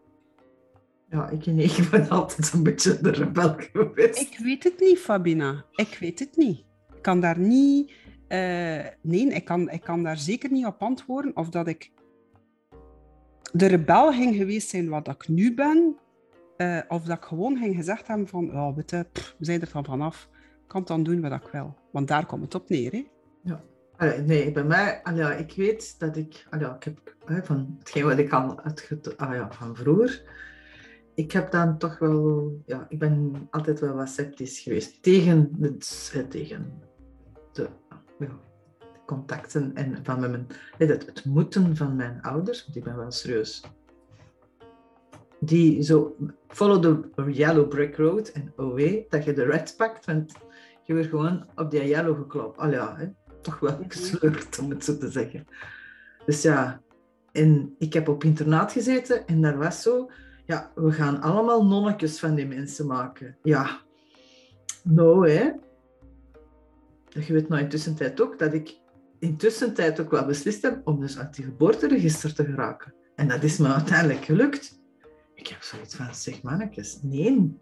[1.09, 4.21] Ja, ik, nee, ik ben altijd een beetje de rebel geweest.
[4.21, 5.65] Ik weet het niet, Fabina.
[5.75, 6.59] Ik weet het niet.
[6.95, 7.91] Ik kan daar niet...
[8.27, 11.91] Uh, nee, ik kan, ik kan daar zeker niet op antwoorden of dat ik
[13.51, 15.97] de rebel ging geweest zijn wat ik nu ben,
[16.57, 19.61] uh, of dat ik gewoon ging gezegd hebben van, oh, weet je, pff, we zijn
[19.61, 21.75] er van vanaf, ik kan dan doen wat ik wil.
[21.91, 23.07] Want daar komt het op neer, hè?
[23.99, 28.33] Nee, bij mij, ja, ik weet dat ik, ja, ik heb van hetgeen wat ik
[28.33, 30.21] al het, ja, van vroeger,
[31.15, 35.77] ik heb dan toch wel, ja, ik ben altijd wel wat sceptisch geweest tegen, de,
[36.29, 36.81] tegen
[37.51, 37.69] de,
[38.19, 38.39] ja,
[39.05, 40.47] contacten en van mijn,
[40.77, 43.63] het, het moeten van mijn ouders, want ik ben wel serieus.
[45.39, 46.15] Die zo,
[46.47, 50.33] follow the yellow brick road en away, dat je de red pakt, want
[50.83, 52.57] je wordt gewoon op die yellow geklopt.
[52.57, 55.47] Al ja, toch wel gesleurd, om het zo te zeggen.
[56.25, 56.81] Dus ja,
[57.31, 60.09] en ik heb op internaat gezeten en daar was zo,
[60.45, 63.37] ja, we gaan allemaal nonnetjes van die mensen maken.
[63.43, 63.81] Ja,
[64.83, 65.51] nou hè.
[67.09, 68.77] Je weet nou in tijd ook dat ik
[69.19, 72.93] in tussentijd ook wel beslist heb om dus uit die geboorteregister te geraken.
[73.15, 74.79] En dat is me uiteindelijk gelukt.
[75.33, 77.57] Ik heb zoiets van, zeg mannetjes, nee.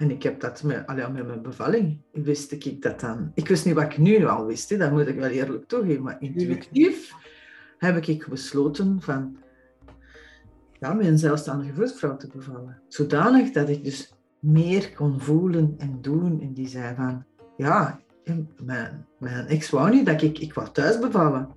[0.00, 3.30] En ik heb dat met, allee, met mijn bevalling, wist ik dat dan.
[3.34, 6.02] Ik wist niet wat ik nu al wist, hè, dat moet ik wel eerlijk toegeven.
[6.02, 7.12] Maar intuïtief
[7.78, 9.36] heb ik besloten van
[10.78, 12.82] ja, met een zelfstandige voetvrouw te bevallen.
[12.88, 16.40] Zodanig dat ik dus meer kon voelen en doen.
[16.40, 17.24] En die zei van,
[17.56, 18.00] ja,
[18.64, 21.48] mijn, mijn ex wou niet dat ik, ik wou thuis bevallen.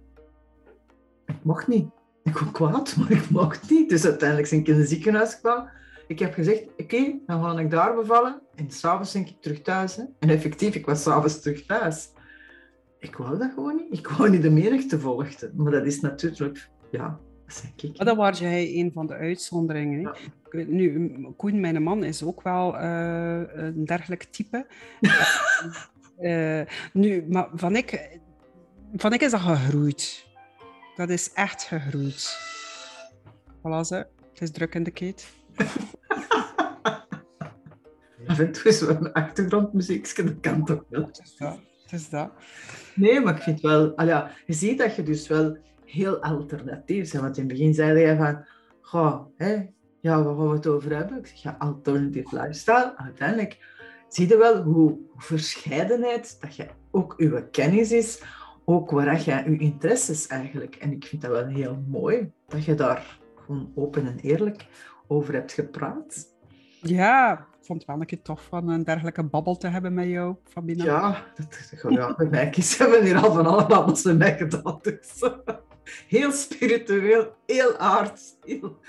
[1.25, 1.87] Ik mocht niet.
[2.23, 3.89] Ik was kwaad, maar ik mocht niet.
[3.89, 5.81] Dus uiteindelijk ben ik in het ziekenhuis gevallen.
[6.07, 8.41] Ik heb gezegd, oké, dan ga ik daar bevallen.
[8.55, 9.95] En s'avonds ben ik terug thuis.
[9.95, 10.03] Hè.
[10.19, 12.09] En effectief, ik was s'avonds terug thuis.
[12.99, 13.99] Ik wou dat gewoon niet.
[13.99, 15.51] Ik wou niet de menigte volgen.
[15.55, 17.19] Maar dat is natuurlijk, ja.
[17.97, 20.01] Maar dan was jij een van de uitzonderingen.
[20.01, 20.65] Ja.
[20.67, 24.65] Nu, Koen, mijn man, is ook wel uh, een dergelijk type.
[26.19, 26.61] uh,
[27.01, 28.19] nu, maar van ik,
[28.95, 30.27] van ik is dat gegroeid.
[30.95, 32.37] Dat is echt gegroeid.
[33.57, 34.07] Voilà, ze.
[34.33, 35.27] Het is druk in de keet.
[38.27, 41.05] Af en toe is wel achtergrondmuziek, dat kan toch wel.
[41.05, 41.59] Het is dat.
[41.83, 42.31] Het is dat.
[42.95, 43.95] Nee, maar ik vind wel...
[43.95, 47.23] Al ja, je ziet dat je dus wel heel alternatief bent.
[47.23, 48.45] Want in het begin zei je van...
[48.81, 49.65] Goh, hè,
[49.99, 51.17] ja, waar gaan we het over hebben?
[51.17, 52.97] Ik zeg, ja, alternative lifestyle.
[52.97, 53.57] Uiteindelijk
[54.07, 58.23] zie je wel hoe verscheidenheid, dat je ook je kennis is,
[58.65, 60.75] ook waar je je interesses eigenlijk.
[60.75, 64.65] En ik vind dat wel heel mooi, dat je daar gewoon open en eerlijk
[65.07, 66.31] over hebt gepraat.
[66.81, 70.07] Ja, ik vond het wel een keer tof van een dergelijke babbel te hebben met
[70.07, 70.83] jou, Fabina.
[70.83, 74.79] Ja, dat, ja bij mij hebben hier al van alle babbels met mij gedaan.
[74.81, 75.21] Dus.
[76.07, 78.79] Heel spiritueel, heel aard, heel...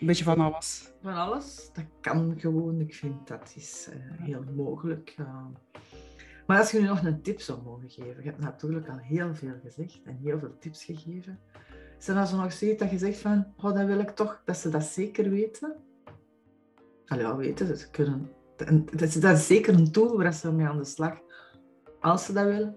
[0.00, 0.92] Een beetje van alles.
[1.02, 2.80] Van alles, dat kan gewoon.
[2.80, 5.14] Ik vind dat is uh, heel mogelijk.
[5.20, 5.46] Uh.
[6.46, 9.34] Maar als je nu nog een tip zou mogen geven, je hebt natuurlijk al heel
[9.34, 11.38] veel gezegd en heel veel tips gegeven.
[11.98, 14.56] Is er zo nog steeds dat je zegt van, oh, dat wil ik toch, dat
[14.56, 15.76] ze dat zeker weten?
[17.06, 18.30] Allee, ja, weten, ze kunnen...
[18.90, 21.20] Dat is, dat is zeker een tool waar ze mee aan de slag,
[22.00, 22.76] als ze dat willen,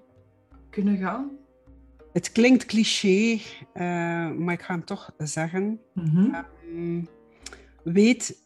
[0.69, 1.31] kunnen gaan.
[2.13, 3.39] Het klinkt cliché,
[3.73, 5.79] uh, maar ik ga hem toch zeggen.
[5.93, 7.07] Mm um,
[7.83, 8.43] weet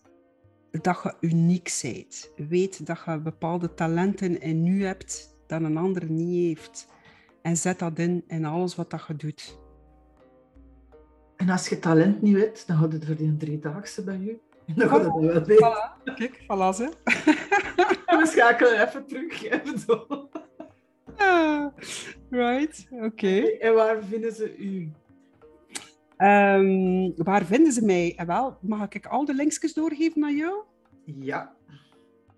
[0.71, 2.32] dat je uniek bent.
[2.49, 6.88] Weet dat je bepaalde talenten in u hebt dat een ander niet heeft.
[7.41, 9.57] En zet dat in in alles wat dat je doet.
[11.36, 14.38] En als je talent niet weet, dan gaat het voor die driedaagse bij je.
[14.66, 15.56] En dan gaat het wel weten.
[15.56, 16.14] Voilà.
[16.16, 16.92] Kijk, voilà ze.
[18.20, 19.44] we schakelen even terug.
[19.44, 20.30] Even zo.
[21.18, 21.66] Ah,
[22.30, 23.40] right, oké.
[23.40, 24.92] En waar vinden ze u?
[26.18, 28.14] Um, waar vinden ze mij?
[28.16, 30.64] En wel, mag ik al de linkjes doorgeven naar jou?
[31.06, 31.56] Ja,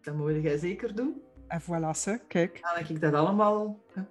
[0.02, 1.22] dat moet jij zeker doen.
[1.48, 2.60] En voilà, ze, kijk.
[2.62, 4.02] Dan heb ik dat allemaal hè,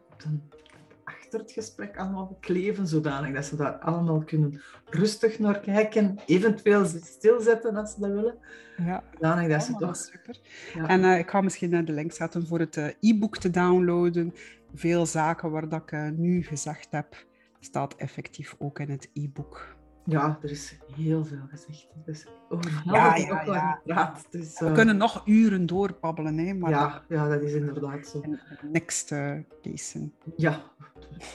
[1.37, 6.84] achter het gesprek allemaal kleven, zodanig dat ze daar allemaal kunnen rustig naar kijken, eventueel
[6.87, 8.39] stilzetten als ze dat willen.
[8.76, 9.97] Ja, zodanig dat ze toch...
[9.97, 10.41] super.
[10.74, 10.89] Ja.
[10.89, 14.34] En uh, ik ga misschien de link zetten voor het uh, e-book te downloaden.
[14.74, 17.26] Veel zaken waar dat ik uh, nu gezegd heb,
[17.61, 19.75] staat effectief ook in het e-book.
[20.09, 21.88] Ja, er is heel veel gezegd.
[22.04, 23.80] Dus over ja, ja, ja.
[23.84, 24.68] Gepraat, dus, uh...
[24.68, 28.22] We kunnen nog uren doorbabbelen, hè, maar ja, ja, dat is inderdaad zo.
[28.62, 30.11] Next uh, case.
[30.36, 30.62] Ja,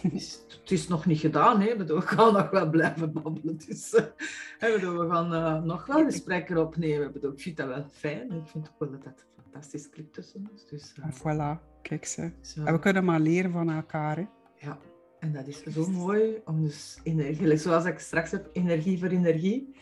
[0.01, 1.61] het is, het is, nog niet gedaan.
[1.61, 1.86] Hè.
[1.86, 3.57] We gaan nog wel blijven babbelen.
[3.67, 4.01] Dus, uh,
[4.59, 7.15] we gaan uh, nog wel gesprekken opnemen.
[7.15, 8.32] Ik vind dat wel fijn.
[8.32, 10.67] Ik vind ook wel dat het een fantastisch clip tussen is.
[10.67, 12.32] Dus, voilà, kijk ze.
[12.41, 12.63] Zo.
[12.63, 14.15] En we kunnen maar leren van elkaar.
[14.15, 14.26] Hè.
[14.55, 14.78] Ja,
[15.22, 19.76] en dat is zo mooi om dus energie, zoals ik straks heb, energie voor energie.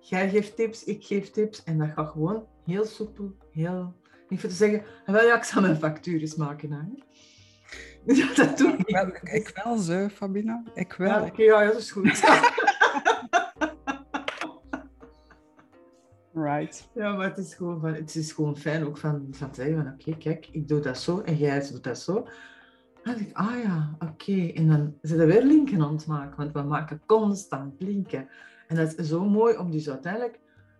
[0.00, 3.94] Jij geeft tips, ik geef tips en dat gaat gewoon heel soepel, heel...
[4.28, 6.72] Niet voor te zeggen, ah, wel ja, ik zal mijn factuur eens maken.
[6.72, 6.82] Hè.
[8.14, 8.88] Ja, dat doe ik.
[8.88, 10.62] Wel, ik wel zo, Fabina.
[10.74, 11.08] Ik wel.
[11.08, 12.20] Ja, okay, ja, dat is goed.
[16.32, 16.88] right.
[16.94, 19.82] Ja, maar het is gewoon, van, het is gewoon fijn ook van, van te zeggen
[19.82, 22.26] van oké, kijk, ik doe dat zo en jij doet dat zo.
[23.16, 24.52] Ik, ah ja, oké.
[24.54, 28.28] En dan zitten we weer linken aan het maken, want we maken constant linken.
[28.66, 30.38] En dat is zo mooi om dus uiteindelijk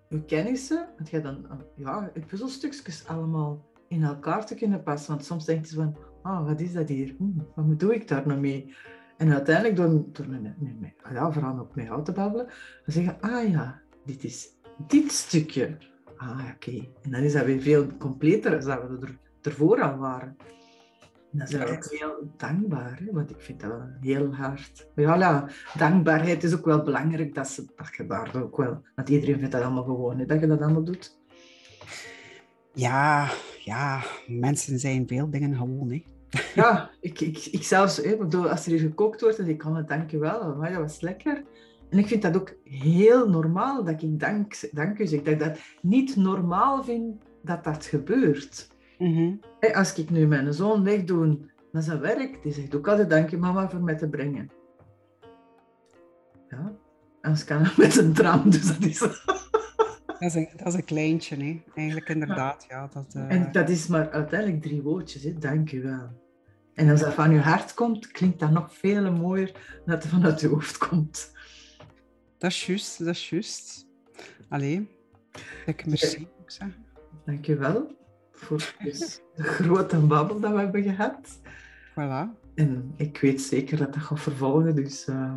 [0.08, 5.10] je kennissen, want je dan ja, je puzzelstukjes allemaal in elkaar te kunnen passen.
[5.10, 7.14] Want soms denk je van, ah, wat is dat hier?
[7.18, 8.74] Hm, wat doe ik daar nou mee?
[9.16, 13.20] En uiteindelijk door, door met, met, met, ja, vooral ook jou te babbelen, dan zeggen
[13.20, 14.48] ah ja, dit is
[14.86, 15.76] dit stukje.
[16.16, 16.88] Ah, oké.
[17.02, 20.36] En dan is dat weer veel completer dan we er, ervoor al waren.
[21.32, 23.12] En dat is ook heel dankbaar, hè?
[23.12, 24.88] want ik vind dat wel heel hard.
[24.94, 25.48] Maar ja,
[25.78, 28.82] dankbaarheid is ook wel belangrijk dat, ze, dat je daar ook wel...
[28.94, 31.18] Want iedereen vindt dat allemaal gewoon, hè, dat je dat allemaal doet.
[32.72, 33.28] Ja,
[33.64, 36.04] ja, mensen zijn veel dingen gewoon, hè.
[36.54, 39.76] Ja, ik, ik, ik zelfs, hè, bedoel, als er hier gekookt wordt en ik kan
[39.76, 41.44] het dankjewel, maar dat was lekker.
[41.90, 45.22] En ik vind dat ook heel normaal dat ik dank, dank u zeg.
[45.22, 48.68] Dat ik dat niet normaal vind dat dat gebeurt.
[48.98, 49.34] Mhm.
[49.72, 51.38] Als ik nu mijn zoon wegdoe
[51.72, 54.50] naar zijn werk, die zegt ook altijd dank je mama voor mij te brengen.
[56.48, 56.72] Ja,
[57.22, 58.98] als kan het met een tram, dus dat is...
[58.98, 61.62] Dat is een, dat is een kleintje, hè?
[61.74, 62.66] eigenlijk inderdaad.
[62.68, 62.88] Ja.
[62.92, 63.30] dat, uh...
[63.30, 65.38] En dat is maar uiteindelijk drie woordjes, hè?
[65.38, 66.10] dank u wel.
[66.74, 70.12] En als dat van je hart komt, klinkt dat nog veel mooier dan dat het
[70.12, 71.32] vanuit je hoofd komt.
[72.38, 73.86] Dat is juist, dat is juist.
[74.48, 74.88] Allee,
[75.86, 76.84] merci, ik zeggen.
[77.24, 77.96] Dank je wel
[78.38, 78.74] voor
[79.34, 81.38] de grote babbel dat we hebben gehad.
[81.90, 82.36] Voilà.
[82.54, 85.06] En ik weet zeker dat dat gaat vervolgen, dus...
[85.06, 85.34] Uh,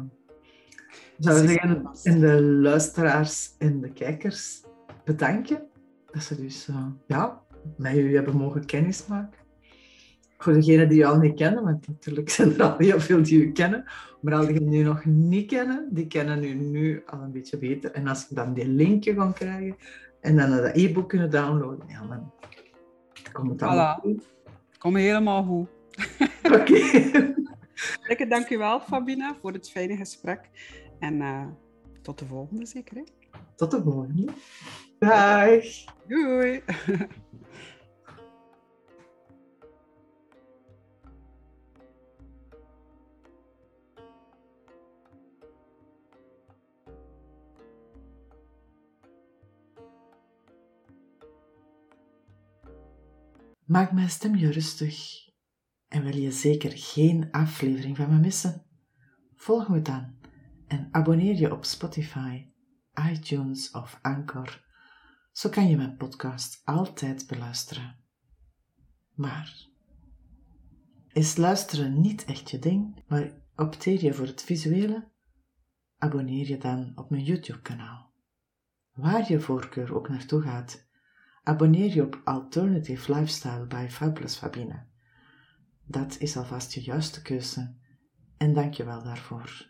[1.17, 4.63] zou zeggen, en de luisteraars en de kijkers
[5.03, 5.61] bedanken
[6.11, 7.41] dat ze dus uh, ja,
[7.77, 9.39] met u hebben mogen kennismaken.
[10.37, 13.45] Voor degenen die u al niet kennen, want natuurlijk zijn er al heel veel die
[13.45, 13.83] u kennen,
[14.21, 17.57] maar al diegenen die u nog niet kennen, die kennen u nu al een beetje
[17.57, 17.91] beter.
[17.91, 19.75] En als we dan die linkje gaan krijgen
[20.21, 22.31] en dan dat e-book kunnen downloaden, ja, dan
[23.31, 24.01] komt het allemaal voilà.
[24.01, 24.23] goed.
[24.77, 25.67] Kom helemaal goed.
[26.59, 27.33] Oké.
[28.07, 30.49] Lekker dankjewel, Fabina, voor het fijne gesprek.
[30.99, 31.45] En uh,
[32.01, 33.03] tot de volgende zeker, hè?
[33.55, 34.27] Tot de volgende.
[34.99, 35.63] Dag.
[36.07, 36.61] Doei.
[53.71, 55.29] Maak mijn stem je rustig
[55.87, 58.65] en wil je zeker geen aflevering van me missen?
[59.35, 60.15] Volg me dan
[60.67, 62.45] en abonneer je op Spotify,
[63.11, 64.63] iTunes of Anchor.
[65.31, 67.95] Zo kan je mijn podcast altijd beluisteren.
[69.13, 69.67] Maar
[71.07, 75.11] is luisteren niet echt je ding, maar opteer je voor het visuele?
[75.97, 78.13] Abonneer je dan op mijn YouTube-kanaal.
[78.91, 80.89] Waar je voorkeur ook naartoe gaat,
[81.43, 84.85] abonneer je op Alternative Lifestyle bij Fabulous Fabine.
[85.85, 87.75] Dat is alvast je juiste keuze
[88.37, 89.69] en dank je wel daarvoor.